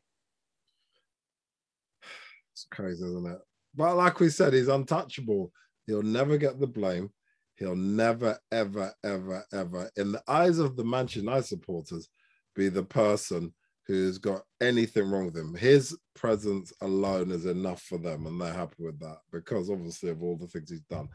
It's 2.53 2.67
crazy, 2.71 3.05
isn't 3.05 3.27
it? 3.27 3.39
But 3.75 3.97
like 3.97 4.21
we 4.21 4.29
said, 4.29 4.53
he's 4.53 4.69
untouchable. 4.69 5.53
He'll 5.87 6.03
never 6.03 6.37
get 6.37 6.61
the 6.61 6.67
blame. 6.67 7.11
He'll 7.57 7.77
never, 7.77 8.39
ever, 8.51 8.93
ever, 9.05 9.45
ever, 9.53 9.91
in 9.97 10.13
the 10.13 10.23
eyes 10.27 10.59
of 10.59 10.77
the 10.77 10.85
Manchester 10.85 11.21
United 11.21 11.47
supporters, 11.47 12.09
be 12.57 12.69
the 12.69 12.83
person 12.83 13.53
who's 13.87 14.19
got 14.19 14.43
anything 14.61 15.11
wrong 15.11 15.27
with 15.27 15.37
him. 15.37 15.55
His 15.55 15.97
presence 16.15 16.73
alone 16.81 17.31
is 17.31 17.47
enough 17.47 17.83
for 17.83 17.99
them, 17.99 18.27
and 18.27 18.41
they're 18.41 18.53
happy 18.53 18.83
with 18.83 18.99
that 19.01 19.19
because 19.31 19.71
obviously 19.71 20.11
of 20.11 20.23
all 20.23 20.37
the 20.37 20.47
things 20.47 20.71
he's 20.71 20.81
done. 20.83 21.09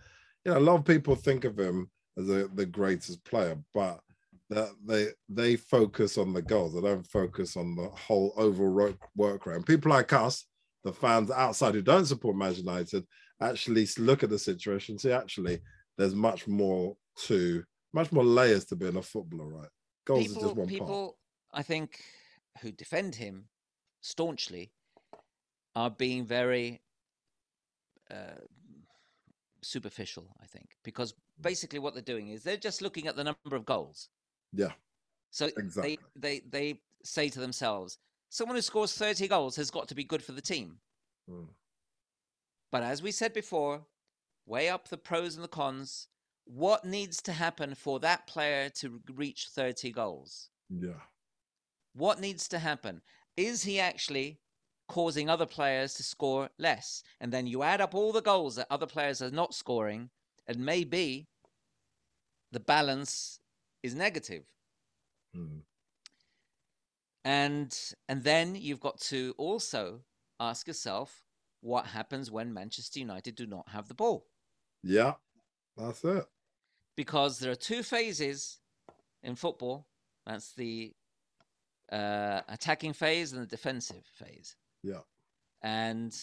You 0.46 0.54
know, 0.54 0.60
a 0.60 0.62
lot 0.62 0.76
of 0.76 0.86
people 0.86 1.16
think 1.16 1.44
of 1.44 1.60
him 1.60 1.90
as 2.18 2.28
the 2.28 2.66
greatest 2.66 3.24
player, 3.24 3.58
but 3.74 4.00
that 4.50 4.70
they 4.84 5.08
they 5.28 5.56
focus 5.56 6.18
on 6.18 6.34
the 6.34 6.42
goals. 6.42 6.74
They 6.74 6.82
don't 6.82 7.06
focus 7.06 7.56
on 7.56 7.76
the 7.76 7.90
whole 7.90 8.34
overall 8.36 8.94
work. 9.16 9.46
And 9.46 9.66
people 9.66 9.92
like 9.92 10.12
us, 10.14 10.46
the 10.84 10.92
fans 10.92 11.30
outside 11.32 11.76
who 11.76 11.82
don't 11.82 12.06
support 12.06 12.36
Manchester 12.36 12.64
United, 12.64 13.06
actually 13.42 13.88
look 13.98 14.24
at 14.24 14.30
the 14.30 14.40
situation. 14.40 14.98
See, 14.98 15.12
actually, 15.12 15.60
there's 15.98 16.16
much 16.16 16.48
more 16.48 16.96
to, 17.26 17.64
much 17.94 18.12
more 18.12 18.24
layers 18.24 18.66
to 18.66 18.76
being 18.76 18.98
a 18.98 19.02
footballer, 19.02 19.48
right? 19.48 19.70
Goals 20.06 20.28
people, 20.28 20.38
is 20.38 20.44
just 20.44 20.56
one 20.56 20.68
part. 20.68 20.70
people, 20.70 20.88
part. 20.88 21.60
I 21.60 21.64
think, 21.64 22.02
who 22.62 22.72
defend 22.72 23.16
him 23.16 23.46
staunchly 24.02 24.72
are 25.76 25.92
being 25.92 26.26
very 26.26 26.82
uh, 28.10 28.42
superficial, 29.62 30.36
I 30.42 30.46
think, 30.46 30.78
because 30.84 31.14
basically 31.42 31.80
what 31.80 31.94
they're 31.94 32.04
doing 32.04 32.30
is 32.30 32.44
they're 32.44 32.58
just 32.58 32.82
looking 32.82 33.08
at 33.08 33.16
the 33.16 33.24
number 33.24 33.56
of 33.56 33.66
goals. 33.66 34.10
Yeah. 34.54 34.72
So 35.32 35.48
exactly. 35.58 36.00
they, 36.16 36.40
they 36.40 36.42
they 36.50 36.80
say 37.04 37.30
to 37.30 37.40
themselves, 37.40 37.98
someone 38.30 38.56
who 38.56 38.62
scores 38.62 38.94
30 38.94 39.28
goals 39.28 39.56
has 39.56 39.72
got 39.72 39.88
to 39.90 39.96
be 39.96 40.04
good 40.04 40.24
for 40.24 40.32
the 40.32 40.42
team. 40.42 40.78
Mm. 41.30 41.48
But 42.72 42.84
as 42.84 43.02
we 43.02 43.12
said 43.12 43.34
before, 43.34 43.82
weigh 44.46 44.70
up 44.70 44.88
the 44.88 44.98
pros 44.98 45.36
and 45.36 45.44
the 45.44 45.50
cons. 45.50 46.08
What 46.46 46.84
needs 46.84 47.22
to 47.24 47.32
happen 47.32 47.76
for 47.76 48.00
that 48.00 48.26
player 48.26 48.70
to 48.76 49.02
reach 49.14 49.50
30 49.54 49.92
goals? 49.92 50.50
Yeah. 50.70 51.02
What 51.94 52.20
needs 52.20 52.48
to 52.50 52.60
happen? 52.60 53.02
Is 53.38 53.64
he 53.64 53.80
actually 53.80 54.40
causing 54.90 55.30
other 55.30 55.46
players 55.46 55.94
to 55.94 56.04
score 56.04 56.50
less. 56.58 57.04
And 57.22 57.32
then 57.32 57.48
you 57.48 57.64
add 57.64 57.80
up 57.80 57.96
all 57.96 58.12
the 58.12 58.22
goals 58.22 58.56
that 58.56 58.68
other 58.70 58.88
players 58.88 59.22
are 59.22 59.32
not 59.32 59.54
scoring, 59.54 60.10
and 60.48 60.60
maybe 60.60 61.28
the 62.52 62.60
balance 62.60 63.40
is 63.84 63.96
negative. 63.96 64.44
Hmm. 65.34 65.60
And 67.24 67.78
and 68.10 68.24
then 68.24 68.56
you've 68.56 68.80
got 68.80 69.00
to 69.02 69.34
also 69.38 70.02
ask 70.40 70.68
yourself 70.68 71.24
what 71.62 71.86
happens 71.86 72.32
when 72.32 72.54
Manchester 72.54 73.00
United 73.00 73.36
do 73.36 73.46
not 73.46 73.70
have 73.70 73.88
the 73.88 73.94
ball. 73.94 74.26
Yeah, 74.84 75.14
that's 75.78 76.04
it. 76.04 76.26
Because 76.96 77.40
there 77.40 77.52
are 77.52 77.56
two 77.56 77.84
phases 77.84 78.60
in 79.22 79.36
football. 79.36 79.86
That's 80.26 80.54
the 80.54 80.94
uh, 81.92 82.42
attacking 82.48 82.94
phase 82.94 83.34
and 83.34 83.42
the 83.42 83.48
defensive 83.48 84.06
phase. 84.14 84.56
Yeah. 84.84 85.02
And 85.62 86.16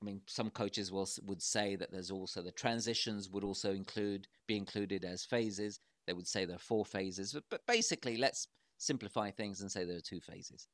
I 0.00 0.04
mean, 0.04 0.20
some 0.26 0.50
coaches 0.50 0.92
will 0.92 1.08
would 1.24 1.42
say 1.42 1.76
that 1.76 1.90
there's 1.90 2.10
also 2.10 2.42
the 2.42 2.52
transitions 2.52 3.28
would 3.30 3.44
also 3.44 3.72
include 3.72 4.28
be 4.46 4.56
included 4.56 5.04
as 5.04 5.24
phases. 5.24 5.80
They 6.06 6.12
would 6.12 6.28
say 6.28 6.44
there 6.44 6.56
are 6.56 6.60
four 6.60 6.84
phases, 6.84 7.32
but, 7.32 7.44
but 7.50 7.66
basically, 7.66 8.16
let's 8.16 8.48
simplify 8.78 9.30
things 9.30 9.60
and 9.60 9.70
say 9.70 9.84
there 9.84 9.96
are 9.96 10.00
two 10.00 10.20
phases. 10.20 10.68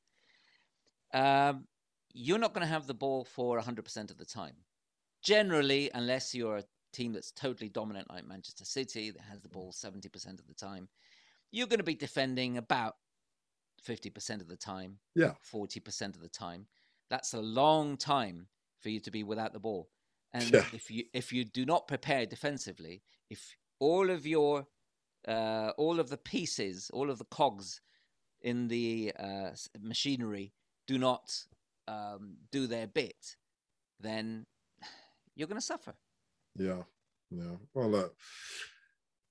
Um, 1.13 1.65
you're 2.13 2.39
not 2.39 2.53
going 2.53 2.65
to 2.65 2.71
have 2.71 2.87
the 2.87 2.93
ball 2.93 3.25
for 3.25 3.59
100% 3.59 4.11
of 4.11 4.17
the 4.17 4.25
time, 4.25 4.55
generally, 5.21 5.91
unless 5.93 6.33
you're 6.33 6.57
a 6.57 6.63
team 6.93 7.11
that's 7.11 7.31
totally 7.31 7.67
dominant 7.67 8.09
like 8.09 8.25
Manchester 8.25 8.63
City 8.63 9.11
that 9.11 9.21
has 9.23 9.41
the 9.41 9.49
ball 9.49 9.73
70% 9.73 10.39
of 10.39 10.47
the 10.47 10.53
time. 10.53 10.87
You're 11.51 11.67
going 11.67 11.79
to 11.79 11.83
be 11.83 11.95
defending 11.95 12.57
about 12.57 12.95
50% 13.85 14.39
of 14.39 14.47
the 14.47 14.55
time, 14.55 14.99
yeah, 15.15 15.33
40% 15.51 16.15
of 16.15 16.21
the 16.21 16.29
time 16.29 16.67
that's 17.09 17.33
a 17.33 17.41
long 17.41 17.97
time 17.97 18.47
for 18.81 18.89
you 18.89 18.99
to 19.01 19.11
be 19.11 19.23
without 19.23 19.53
the 19.53 19.59
ball. 19.59 19.89
And 20.33 20.51
yeah. 20.51 20.65
if 20.73 20.91
you 20.91 21.05
if 21.13 21.31
you 21.31 21.45
do 21.45 21.65
not 21.65 21.87
prepare 21.87 22.25
defensively, 22.25 23.03
if 23.29 23.55
all 23.79 24.09
of 24.09 24.27
your 24.27 24.67
uh, 25.27 25.71
all 25.77 25.99
of 25.99 26.09
the 26.09 26.17
pieces, 26.17 26.91
all 26.93 27.09
of 27.09 27.17
the 27.17 27.25
cogs 27.25 27.81
in 28.41 28.67
the 28.67 29.13
uh, 29.17 29.51
machinery 29.81 30.53
do 30.87 30.97
not 30.97 31.31
um, 31.87 32.35
do 32.51 32.67
their 32.67 32.87
bit, 32.87 33.35
then 33.99 34.45
you're 35.35 35.47
going 35.47 35.59
to 35.59 35.65
suffer. 35.65 35.95
Yeah, 36.57 36.83
yeah. 37.31 37.55
Well, 37.73 37.89
look, 37.89 38.15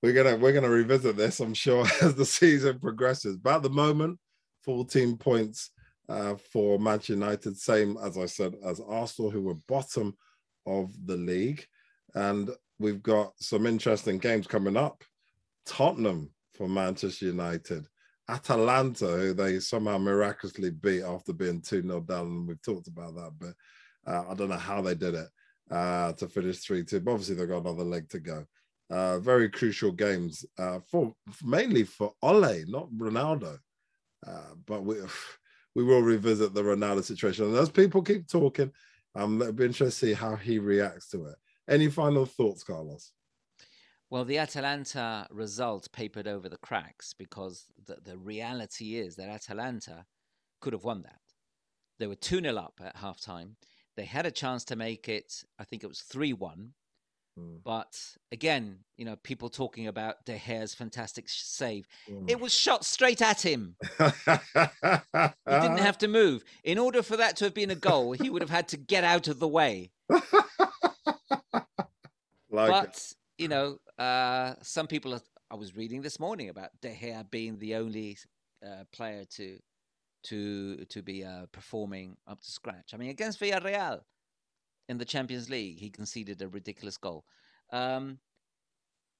we're 0.03 0.13
gonna 0.13 0.37
we're 0.37 0.53
gonna 0.53 0.69
revisit 0.69 1.15
this, 1.15 1.39
I'm 1.39 1.53
sure, 1.53 1.85
as 2.01 2.15
the 2.15 2.25
season 2.25 2.79
progresses. 2.79 3.37
But 3.37 3.57
at 3.57 3.63
the 3.63 3.69
moment, 3.69 4.19
14 4.63 5.17
points 5.17 5.71
uh, 6.09 6.35
for 6.51 6.79
Manchester 6.79 7.13
United, 7.13 7.57
same 7.57 7.97
as 8.03 8.17
I 8.17 8.25
said 8.25 8.55
as 8.63 8.79
Arsenal, 8.79 9.31
who 9.31 9.41
were 9.41 9.55
bottom 9.67 10.15
of 10.65 10.93
the 11.05 11.17
league. 11.17 11.65
And 12.13 12.49
we've 12.79 13.03
got 13.03 13.33
some 13.39 13.65
interesting 13.65 14.17
games 14.17 14.47
coming 14.47 14.77
up. 14.77 15.03
Tottenham 15.65 16.31
for 16.53 16.67
Manchester 16.67 17.25
United, 17.25 17.87
Atalanta, 18.29 19.07
who 19.07 19.33
they 19.33 19.59
somehow 19.59 19.97
miraculously 19.97 20.71
beat 20.71 21.03
after 21.03 21.33
being 21.33 21.61
2 21.61 21.81
0 21.81 22.01
down. 22.01 22.27
And 22.27 22.47
we've 22.47 22.61
talked 22.61 22.87
about 22.87 23.15
that, 23.15 23.31
but 23.39 24.11
uh, 24.11 24.29
I 24.29 24.33
don't 24.35 24.49
know 24.49 24.55
how 24.55 24.81
they 24.81 24.95
did 24.95 25.15
it 25.15 25.27
uh, 25.71 26.13
to 26.13 26.27
finish 26.27 26.59
3 26.59 26.83
2. 26.83 26.99
But 27.01 27.11
obviously, 27.11 27.35
they've 27.35 27.49
got 27.49 27.65
another 27.65 27.83
leg 27.83 28.09
to 28.09 28.19
go. 28.19 28.45
Uh, 28.89 29.19
very 29.19 29.49
crucial 29.49 29.91
games 29.91 30.45
uh, 30.59 30.79
for 30.89 31.13
mainly 31.43 31.83
for 31.83 32.13
Ole, 32.21 32.63
not 32.67 32.89
Ronaldo. 32.91 33.57
Uh, 34.25 34.53
but 34.65 34.83
we 34.83 34.97
we 35.75 35.83
will 35.83 36.01
revisit 36.01 36.53
the 36.53 36.63
Ronaldo 36.63 37.03
situation. 37.03 37.45
And 37.45 37.57
as 37.57 37.69
people 37.69 38.01
keep 38.01 38.27
talking, 38.27 38.71
um, 39.13 39.41
it'll 39.41 39.53
be 39.53 39.65
interesting 39.65 39.87
to 39.87 39.91
see 39.91 40.13
how 40.13 40.35
he 40.35 40.57
reacts 40.57 41.09
to 41.09 41.25
it. 41.25 41.35
Any 41.69 41.89
final 41.89 42.25
thoughts, 42.25 42.63
Carlos? 42.63 43.11
Well, 44.09 44.23
the 44.23 44.37
Atalanta 44.37 45.27
result 45.31 45.91
papered 45.91 46.27
over 46.27 46.47
the 46.47 46.57
cracks 46.57 47.13
because 47.13 47.65
the, 47.85 47.97
the 48.03 48.17
reality 48.17 48.95
is 48.95 49.15
that 49.15 49.29
Atalanta 49.29 50.05
could 50.61 50.73
have 50.73 50.83
won 50.83 51.01
that. 51.03 51.19
They 51.99 52.07
were 52.07 52.15
2 52.15 52.41
0 52.41 52.55
up 52.55 52.79
at 52.83 52.95
half 52.95 53.19
time. 53.19 53.55
They 53.97 54.05
had 54.05 54.25
a 54.25 54.31
chance 54.31 54.63
to 54.65 54.75
make 54.75 55.09
it, 55.09 55.43
I 55.59 55.63
think 55.63 55.83
it 55.83 55.87
was 55.87 56.01
3 56.01 56.33
1. 56.33 56.69
Mm. 57.39 57.59
But 57.63 57.99
again, 58.31 58.79
you 58.97 59.05
know, 59.05 59.15
people 59.17 59.49
talking 59.49 59.87
about 59.87 60.25
De 60.25 60.37
Gea's 60.37 60.73
fantastic 60.73 61.25
save. 61.27 61.87
Mm. 62.09 62.29
It 62.29 62.39
was 62.39 62.53
shot 62.53 62.85
straight 62.85 63.21
at 63.21 63.41
him. 63.41 63.75
he 63.97 64.05
didn't 64.55 65.79
have 65.79 65.97
to 65.99 66.07
move. 66.07 66.43
In 66.63 66.77
order 66.77 67.03
for 67.03 67.17
that 67.17 67.35
to 67.37 67.45
have 67.45 67.53
been 67.53 67.71
a 67.71 67.75
goal, 67.75 68.13
he 68.13 68.29
would 68.29 68.41
have 68.41 68.51
had 68.51 68.67
to 68.69 68.77
get 68.77 69.03
out 69.03 69.27
of 69.27 69.39
the 69.39 69.47
way. 69.47 69.91
Like 72.55 72.71
but 72.71 72.95
it. 72.95 73.13
you 73.37 73.47
know, 73.49 73.79
uh, 73.99 74.53
some 74.61 74.87
people. 74.87 75.13
Are, 75.13 75.21
I 75.51 75.55
was 75.55 75.75
reading 75.75 76.01
this 76.01 76.19
morning 76.19 76.49
about 76.49 76.69
De 76.81 76.89
Gea 76.89 77.29
being 77.29 77.59
the 77.59 77.75
only 77.75 78.17
uh, 78.65 78.85
player 78.93 79.25
to 79.35 79.59
to 80.23 80.85
to 80.85 81.01
be 81.01 81.23
uh, 81.25 81.47
performing 81.51 82.15
up 82.27 82.39
to 82.39 82.51
scratch. 82.51 82.93
I 82.93 82.97
mean, 82.97 83.09
against 83.09 83.39
Villarreal 83.39 84.01
in 84.87 84.97
the 84.97 85.05
Champions 85.05 85.49
League, 85.49 85.79
he 85.79 85.89
conceded 85.89 86.41
a 86.41 86.47
ridiculous 86.47 86.97
goal. 86.97 87.25
Um, 87.71 88.19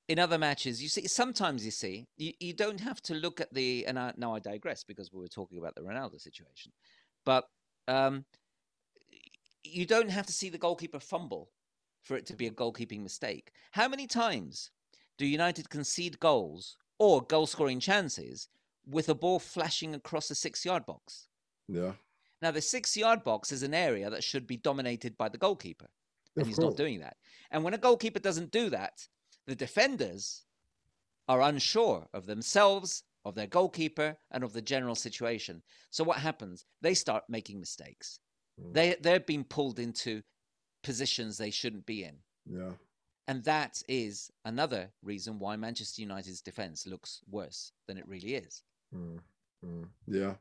in 0.08 0.20
other 0.20 0.38
matches, 0.38 0.84
you 0.84 0.90
see, 0.90 1.08
sometimes 1.08 1.66
you 1.66 1.72
see, 1.72 2.08
you, 2.18 2.34
you 2.40 2.54
don't 2.54 2.80
have 2.80 3.02
to 3.04 3.16
look 3.16 3.42
at 3.42 3.54
the. 3.54 3.86
And 3.88 3.98
I, 3.98 4.14
now 4.18 4.36
I 4.36 4.40
digress 4.40 4.84
because 4.84 5.12
we 5.12 5.20
were 5.20 5.28
talking 5.28 5.58
about 5.58 5.76
the 5.76 5.82
Ronaldo 5.82 6.22
situation, 6.22 6.72
but 7.26 7.46
um, 7.88 8.26
you 9.64 9.86
don't 9.86 10.10
have 10.10 10.28
to 10.28 10.34
see 10.34 10.50
the 10.50 10.58
goalkeeper 10.58 11.00
fumble 11.00 11.50
for 12.04 12.16
it 12.16 12.26
to 12.28 12.36
be 12.36 12.46
a 12.46 12.52
goalkeeping 12.52 13.02
mistake. 13.02 13.52
How 13.72 13.88
many 13.88 14.06
times 14.06 14.70
do 15.18 15.26
United 15.26 15.70
concede 15.70 16.20
goals 16.20 16.78
or 17.00 17.22
goal 17.24 17.48
scoring 17.48 17.80
chances 17.80 18.48
with 18.88 19.10
a 19.10 19.16
ball 19.16 19.40
flashing 19.40 19.96
across 19.96 20.28
the 20.28 20.36
six 20.36 20.64
yard 20.64 20.86
box? 20.86 21.28
Yeah. 21.68 21.94
Now, 22.42 22.52
the 22.52 22.62
six 22.62 22.96
yard 22.96 23.24
box 23.24 23.52
is 23.52 23.64
an 23.64 23.74
area 23.74 24.10
that 24.10 24.24
should 24.24 24.48
be 24.48 24.58
dominated 24.58 25.18
by 25.18 25.30
the 25.30 25.38
goalkeeper, 25.38 25.88
and 26.36 26.42
of 26.42 26.48
he's 26.48 26.58
course. 26.58 26.72
not 26.72 26.78
doing 26.78 27.00
that. 27.00 27.18
And 27.52 27.64
when 27.64 27.74
a 27.74 27.80
goalkeeper 27.80 28.20
doesn't 28.20 28.52
do 28.52 28.70
that, 28.70 29.08
the 29.48 29.56
defenders 29.56 30.44
are 31.28 31.42
unsure 31.42 32.08
of 32.14 32.26
themselves, 32.26 33.04
of 33.24 33.36
their 33.36 33.48
goalkeeper, 33.48 34.18
and 34.32 34.44
of 34.44 34.54
the 34.54 34.62
general 34.62 34.96
situation. 34.96 35.62
So 35.92 36.04
what 36.04 36.18
happens? 36.18 36.66
They 36.82 36.94
start 36.94 37.24
making 37.30 37.60
mistakes. 37.60 38.20
Mm. 38.62 38.74
They 38.74 38.96
they're 39.02 39.20
being 39.20 39.44
pulled 39.44 39.80
into 39.80 40.22
positions 40.84 41.38
they 41.38 41.52
shouldn't 41.52 41.86
be 41.86 42.04
in. 42.04 42.18
Yeah. 42.46 42.72
And 43.28 43.44
that 43.46 43.82
is 43.88 44.30
another 44.46 44.92
reason 45.02 45.40
why 45.40 45.56
Manchester 45.56 46.02
United's 46.02 46.42
defense 46.42 46.86
looks 46.86 47.22
worse 47.28 47.72
than 47.88 47.98
it 47.98 48.08
really 48.08 48.36
is. 48.36 48.62
Mm. 48.96 49.20
Mm. 49.66 49.88
Yeah. 50.06 50.36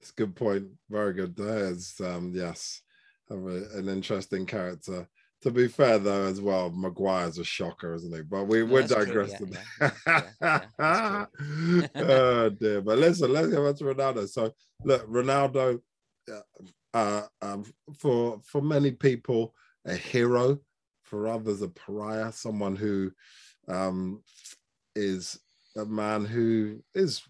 It's 0.00 0.10
a 0.10 0.14
good 0.14 0.36
point. 0.36 0.68
Very 0.88 1.12
good. 1.12 1.36
There's 1.36 2.00
um 2.00 2.32
yes, 2.34 2.82
have 3.28 3.38
a, 3.38 3.78
an 3.78 3.88
interesting 3.88 4.46
character. 4.46 5.08
To 5.42 5.52
be 5.52 5.68
fair, 5.68 5.98
though, 5.98 6.26
as 6.26 6.40
well, 6.40 6.70
Maguire's 6.70 7.38
a 7.38 7.44
shocker, 7.44 7.94
isn't 7.94 8.12
he? 8.12 8.22
But 8.22 8.48
we, 8.48 8.58
no, 8.58 8.66
we're 8.66 8.86
digressing. 8.86 9.56
Yeah, 9.80 9.90
yeah. 10.06 10.66
yeah, 10.80 11.26
oh 11.94 12.48
dear! 12.48 12.80
But 12.80 12.98
listen, 12.98 13.32
let's 13.32 13.46
go 13.46 13.64
back 13.64 13.76
to 13.76 13.84
Ronaldo. 13.84 14.28
So, 14.28 14.52
look, 14.82 15.08
Ronaldo, 15.08 15.80
uh, 16.92 17.22
um, 17.40 17.64
for 17.96 18.40
for 18.44 18.60
many 18.60 18.90
people, 18.90 19.54
a 19.84 19.94
hero. 19.94 20.58
For 21.04 21.28
others, 21.28 21.62
a 21.62 21.68
pariah. 21.68 22.32
Someone 22.32 22.76
who 22.76 23.12
um, 23.68 24.22
is 24.94 25.38
a 25.76 25.84
man 25.84 26.24
who 26.24 26.80
is 26.94 27.22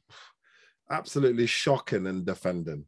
absolutely 0.90 1.46
shocking 1.46 2.06
in 2.06 2.24
defending. 2.24 2.84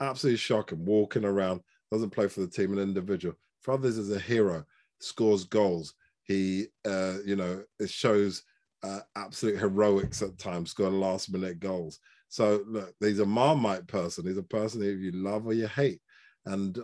Absolutely 0.00 0.38
shocking, 0.38 0.84
walking 0.84 1.24
around, 1.24 1.60
doesn't 1.90 2.10
play 2.10 2.28
for 2.28 2.40
the 2.40 2.48
team, 2.48 2.72
an 2.72 2.78
individual 2.78 3.36
for 3.66 3.74
others 3.74 3.98
is 3.98 4.12
a 4.12 4.20
hero, 4.20 4.64
scores 5.00 5.44
goals. 5.44 5.94
He, 6.22 6.66
uh, 6.84 7.16
you 7.26 7.34
know, 7.34 7.64
it 7.80 7.90
shows 7.90 8.44
uh, 8.84 9.00
absolute 9.16 9.58
heroics 9.58 10.22
at 10.22 10.38
times, 10.38 10.70
scoring 10.70 11.00
last 11.00 11.32
minute 11.32 11.58
goals. 11.58 11.98
So 12.28 12.62
look, 12.68 12.94
he's 13.00 13.18
a 13.18 13.26
marmite 13.26 13.88
person. 13.88 14.24
He's 14.24 14.38
a 14.38 14.42
person 14.44 14.82
who 14.82 14.90
you 14.90 15.10
love 15.10 15.46
or 15.46 15.52
you 15.52 15.66
hate, 15.66 16.00
and 16.46 16.78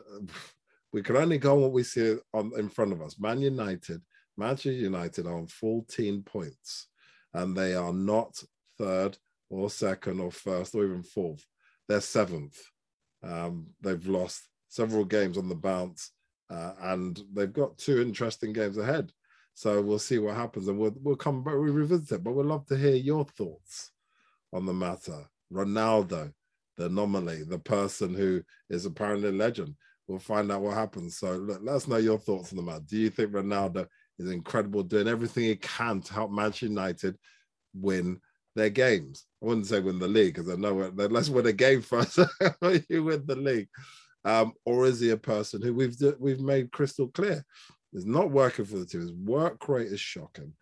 we 0.92 1.02
can 1.02 1.16
only 1.16 1.38
go 1.38 1.54
on 1.54 1.62
what 1.62 1.72
we 1.72 1.84
see 1.84 2.16
on 2.34 2.50
in 2.58 2.68
front 2.68 2.92
of 2.92 3.00
us. 3.00 3.18
Man 3.18 3.40
United, 3.40 4.02
Manchester 4.36 4.72
United 4.72 5.26
are 5.26 5.38
on 5.38 5.46
14 5.46 6.22
points, 6.24 6.88
and 7.32 7.56
they 7.56 7.76
are 7.76 7.92
not 7.92 8.42
third 8.76 9.16
or 9.52 9.70
second 9.70 10.20
or 10.20 10.30
first 10.30 10.74
or 10.74 10.84
even 10.84 11.02
fourth. 11.02 11.44
They're 11.88 12.00
seventh. 12.00 12.58
Um, 13.22 13.68
they've 13.80 14.06
lost 14.06 14.48
several 14.68 15.04
games 15.04 15.36
on 15.38 15.48
the 15.48 15.54
bounce. 15.54 16.10
Uh, 16.50 16.72
and 16.80 17.20
they've 17.32 17.52
got 17.52 17.78
two 17.78 18.00
interesting 18.02 18.52
games 18.52 18.76
ahead. 18.76 19.12
So 19.54 19.80
we'll 19.80 19.98
see 19.98 20.18
what 20.18 20.34
happens, 20.34 20.68
and 20.68 20.78
we'll 20.78 20.94
we'll 21.02 21.16
come 21.16 21.44
back, 21.44 21.54
we 21.54 21.70
revisit 21.70 22.12
it. 22.12 22.24
But 22.24 22.32
we'd 22.32 22.46
love 22.46 22.66
to 22.66 22.76
hear 22.76 22.94
your 22.94 23.24
thoughts 23.24 23.92
on 24.52 24.66
the 24.66 24.72
matter. 24.72 25.26
Ronaldo, 25.52 26.32
the 26.76 26.86
anomaly, 26.86 27.44
the 27.44 27.58
person 27.58 28.14
who 28.14 28.42
is 28.70 28.86
apparently 28.86 29.28
a 29.28 29.32
legend. 29.32 29.74
We'll 30.08 30.18
find 30.18 30.50
out 30.50 30.62
what 30.62 30.74
happens. 30.74 31.18
So 31.18 31.36
let 31.36 31.74
us 31.74 31.86
know 31.86 31.96
your 31.96 32.18
thoughts 32.18 32.52
on 32.52 32.56
the 32.56 32.62
matter. 32.62 32.84
Do 32.86 32.96
you 32.98 33.10
think 33.10 33.32
Ronaldo 33.32 33.86
is 34.18 34.30
incredible, 34.30 34.82
doing 34.82 35.08
everything 35.08 35.44
he 35.44 35.56
can 35.56 36.00
to 36.02 36.12
help 36.12 36.30
Manchester 36.30 36.66
United 36.66 37.16
win 37.74 38.20
their 38.54 38.70
games? 38.70 39.26
I 39.42 39.46
wouldn't 39.46 39.66
say 39.66 39.80
win 39.80 39.98
the 39.98 40.08
league 40.08 40.34
because 40.34 40.50
I 40.50 40.56
know 40.56 40.90
that 40.90 41.12
let's 41.12 41.28
win 41.28 41.46
a 41.46 41.52
game 41.52 41.82
first. 41.82 42.18
you 42.88 43.04
win 43.04 43.24
the 43.26 43.36
league 43.36 43.68
um, 44.24 44.52
or 44.64 44.86
is 44.86 45.00
he 45.00 45.10
a 45.10 45.16
person 45.16 45.62
who 45.62 45.74
we've 45.74 45.96
we've 46.18 46.40
made 46.40 46.72
crystal 46.72 47.08
clear 47.08 47.44
is 47.92 48.06
not 48.06 48.30
working 48.30 48.64
for 48.64 48.78
the 48.78 48.86
team? 48.86 49.00
His 49.00 49.12
work 49.12 49.68
rate 49.68 49.88
is 49.88 50.00
shocking. 50.00 50.52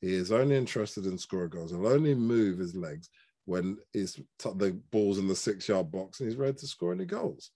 He 0.00 0.14
is 0.14 0.32
only 0.32 0.56
interested 0.56 1.04
in 1.04 1.18
scoring 1.18 1.50
goals. 1.50 1.70
He'll 1.70 1.86
only 1.86 2.14
move 2.14 2.58
his 2.58 2.74
legs 2.74 3.10
when 3.44 3.76
he's 3.92 4.14
t- 4.14 4.50
the 4.56 4.80
ball's 4.90 5.18
in 5.18 5.28
the 5.28 5.36
six 5.36 5.68
yard 5.68 5.90
box 5.90 6.20
and 6.20 6.28
he's 6.28 6.38
ready 6.38 6.54
to 6.54 6.66
score 6.66 6.92
any 6.92 7.04
goals. 7.04 7.50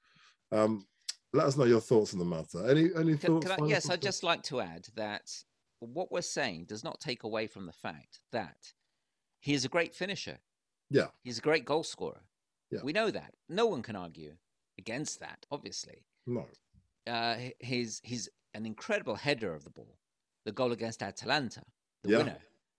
Um, 0.52 0.86
let 1.32 1.46
us 1.46 1.56
know 1.56 1.64
your 1.64 1.80
thoughts 1.80 2.12
on 2.12 2.18
the 2.18 2.24
matter. 2.24 2.68
Any 2.68 2.90
any 2.94 3.16
can, 3.16 3.40
thoughts? 3.40 3.46
Can 3.46 3.64
I, 3.64 3.66
yes, 3.66 3.88
I'd 3.88 4.02
just 4.02 4.22
like 4.22 4.42
to 4.44 4.60
add 4.60 4.86
that 4.96 5.30
what 5.80 6.12
we're 6.12 6.22
saying 6.22 6.66
does 6.66 6.84
not 6.84 7.00
take 7.00 7.24
away 7.24 7.46
from 7.46 7.66
the 7.66 7.72
fact 7.72 8.20
that 8.32 8.56
he 9.44 9.52
is 9.52 9.66
a 9.66 9.68
great 9.68 9.94
finisher. 9.94 10.38
Yeah, 10.90 11.08
he's 11.22 11.38
a 11.38 11.42
great 11.42 11.66
goal 11.66 11.82
scorer. 11.82 12.22
Yeah. 12.70 12.80
We 12.82 12.92
know 12.92 13.10
that. 13.10 13.34
No 13.48 13.66
one 13.66 13.82
can 13.82 13.94
argue 13.94 14.32
against 14.78 15.20
that, 15.20 15.44
obviously. 15.50 16.06
No. 16.26 16.46
Uh, 17.06 17.36
he's 17.60 18.00
he's 18.02 18.30
an 18.54 18.64
incredible 18.64 19.16
header 19.16 19.54
of 19.54 19.64
the 19.64 19.70
ball. 19.70 19.98
The 20.46 20.52
goal 20.52 20.72
against 20.72 21.02
Atalanta, 21.02 21.62
the 22.02 22.12
yeah. 22.12 22.18
winner, 22.18 22.38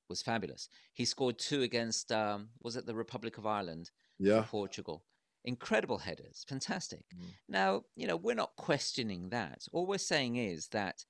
was 0.09 0.23
fabulous. 0.23 0.67
He 0.93 1.05
scored 1.05 1.37
two 1.37 1.61
against 1.61 2.11
um, 2.11 2.49
was 2.63 2.75
it 2.75 2.87
the 2.87 2.95
Republic 2.95 3.37
of 3.37 3.45
Ireland? 3.45 3.91
Yeah, 4.17 4.45
Portugal. 4.49 5.03
Incredible 5.43 5.99
headers, 5.99 6.43
fantastic. 6.49 7.05
Mm. 7.15 7.25
Now 7.47 7.83
you 7.95 8.07
know 8.07 8.15
we're 8.15 8.33
not 8.33 8.55
questioning 8.55 9.29
that. 9.29 9.67
All 9.71 9.85
we're 9.85 9.99
saying 9.99 10.37
is 10.37 10.69
that 10.69 11.05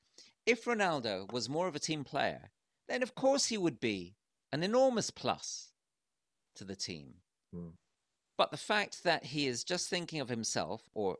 if 0.45 0.65
Ronaldo 0.65 1.31
was 1.31 1.47
more 1.47 1.69
of 1.69 1.75
a 1.77 1.79
team 1.79 2.03
player, 2.03 2.51
then 2.89 3.01
of 3.01 3.15
course 3.15 3.45
he 3.45 3.57
would 3.57 3.79
be 3.79 4.15
an 4.51 4.63
enormous 4.63 5.09
plus 5.09 5.71
to 6.55 6.63
the 6.63 6.75
team. 6.75 7.15
Mm. 7.53 7.73
But 8.37 8.51
the 8.51 8.57
fact 8.57 9.03
that 9.03 9.25
he 9.25 9.47
is 9.47 9.63
just 9.63 9.89
thinking 9.89 10.19
of 10.19 10.29
himself, 10.29 10.83
or 10.93 11.17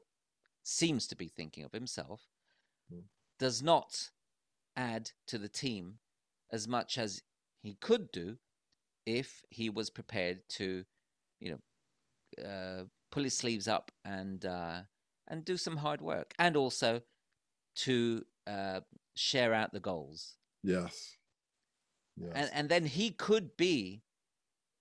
seems 0.63 1.07
to 1.07 1.15
be 1.15 1.27
thinking 1.27 1.63
of 1.63 1.71
himself, 1.71 2.21
mm. 2.93 3.03
does 3.39 3.61
not 3.61 4.09
add 4.75 5.11
to 5.27 5.37
the 5.37 5.49
team 5.49 5.99
as 6.51 6.67
much 6.67 6.97
as 6.97 7.21
he 7.63 7.75
could 7.75 8.11
do 8.11 8.37
if 9.05 9.43
he 9.49 9.69
was 9.69 9.89
prepared 9.89 10.39
to, 10.49 10.83
you 11.39 11.51
know, 11.51 12.43
uh, 12.43 12.83
pull 13.11 13.23
his 13.23 13.37
sleeves 13.37 13.67
up 13.67 13.91
and 14.03 14.45
uh, 14.45 14.81
and 15.27 15.45
do 15.45 15.57
some 15.57 15.77
hard 15.77 16.01
work, 16.01 16.33
and 16.37 16.55
also 16.55 17.01
to 17.75 18.23
uh, 18.47 18.81
share 19.15 19.53
out 19.53 19.71
the 19.73 19.79
goals. 19.79 20.35
Yes. 20.63 21.17
Yes. 22.17 22.31
And 22.35 22.49
and 22.53 22.69
then 22.69 22.85
he 22.85 23.11
could 23.11 23.57
be 23.57 24.01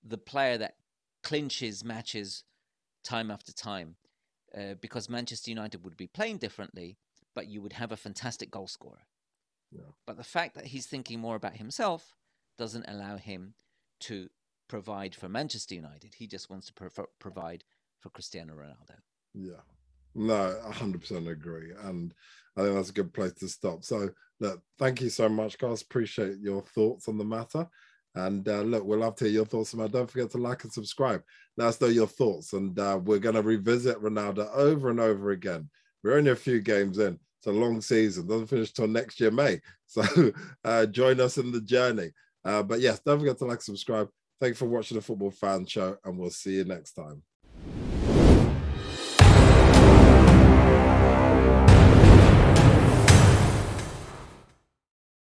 the 0.03 0.19
player 0.19 0.59
that 0.59 0.77
clinches 1.23 1.85
matches 1.85 2.45
time 3.03 3.31
after 3.31 3.53
time 3.53 3.97
uh, 4.57 4.75
because 4.81 5.09
Manchester 5.09 5.51
United 5.51 5.85
would 5.85 5.97
be 5.97 6.07
playing 6.07 6.39
differently, 6.39 6.97
but 7.35 7.49
you 7.49 7.61
would 7.63 7.73
have 7.73 7.93
a 7.93 7.97
fantastic 7.97 8.51
goal 8.51 8.69
scorer. 8.69 9.07
Yeah. 9.73 9.91
But 10.07 10.17
the 10.17 10.25
fact 10.25 10.55
that 10.55 10.67
he's 10.67 10.87
thinking 10.87 11.21
more 11.21 11.35
about 11.35 11.57
himself 11.57 12.15
doesn't 12.59 12.85
allow 12.87 13.17
him 13.17 13.55
to 14.01 14.29
provide 14.69 15.15
for 15.15 15.29
Manchester 15.29 15.75
United. 15.75 16.15
He 16.15 16.27
just 16.27 16.49
wants 16.51 16.69
to 16.69 16.73
pro- 16.73 17.07
provide 17.19 17.65
for 18.01 18.11
Cristiano 18.11 18.55
Ronaldo. 18.55 18.99
Yeah. 19.33 19.63
No, 20.15 20.61
100% 20.67 21.29
agree. 21.29 21.73
And 21.83 22.15
I 22.57 22.63
think 22.63 22.75
that's 22.75 22.91
a 22.91 22.95
good 22.95 23.13
place 23.13 23.33
to 23.35 23.49
stop. 23.49 23.85
So, 23.85 24.11
look, 24.41 24.63
thank 24.79 25.01
you 25.01 25.09
so 25.09 25.29
much, 25.29 25.59
guys. 25.59 25.83
Appreciate 25.83 26.39
your 26.41 26.63
thoughts 26.63 27.09
on 27.09 27.19
the 27.19 27.25
matter. 27.25 27.69
And 28.15 28.49
uh, 28.49 28.63
look, 28.63 28.85
we'll 28.85 29.01
love 29.01 29.17
to 29.17 29.25
hear 29.25 29.35
your 29.35 29.45
thoughts 29.45 29.75
on 29.75 29.91
Don't 29.91 30.09
forget 30.11 30.31
to 30.31 30.39
like 30.39 30.63
and 30.63 30.73
subscribe. 30.73 31.23
Let 31.57 31.69
us 31.69 31.81
know 31.81 31.89
your 31.89 32.07
thoughts. 32.07 32.53
And 32.53 32.79
uh, 32.79 33.01
we're 33.03 33.19
going 33.19 33.35
to 33.35 33.43
revisit 33.43 34.01
Ronaldo 34.01 34.55
over 34.55 34.91
and 34.91 35.01
over 35.01 35.33
again. 35.33 35.69
We're 36.03 36.19
only 36.19 36.31
a 36.31 36.37
few 36.37 36.61
games 36.61 36.99
in. 36.99 37.19
It's 37.39 37.47
a 37.47 37.53
long 37.53 37.81
season. 37.81 38.29
Doesn't 38.29 38.47
finish 38.47 38.73
till 38.73 38.87
next 38.87 39.21
year, 39.21 39.31
May. 39.31 39.61
So 39.87 40.33
uh, 40.65 40.87
join 40.87 41.21
us 41.21 41.39
in 41.39 41.53
the 41.53 41.61
journey. 41.61 42.11
Uh, 42.45 42.65
but 42.65 42.81
yes, 42.81 42.99
don't 42.99 43.21
forget 43.21 43.39
to 43.39 43.45
like, 43.45 43.63
subscribe. 43.63 44.09
Thank 44.41 44.53
you 44.53 44.57
for 44.57 44.67
watching 44.67 44.97
the 44.97 45.03
Football 45.03 45.31
Fan 45.31 45.67
Show, 45.67 45.97
and 46.05 46.19
we'll 46.19 46.31
see 46.31 46.55
you 46.55 46.65
next 46.65 46.95
time. 46.95 47.23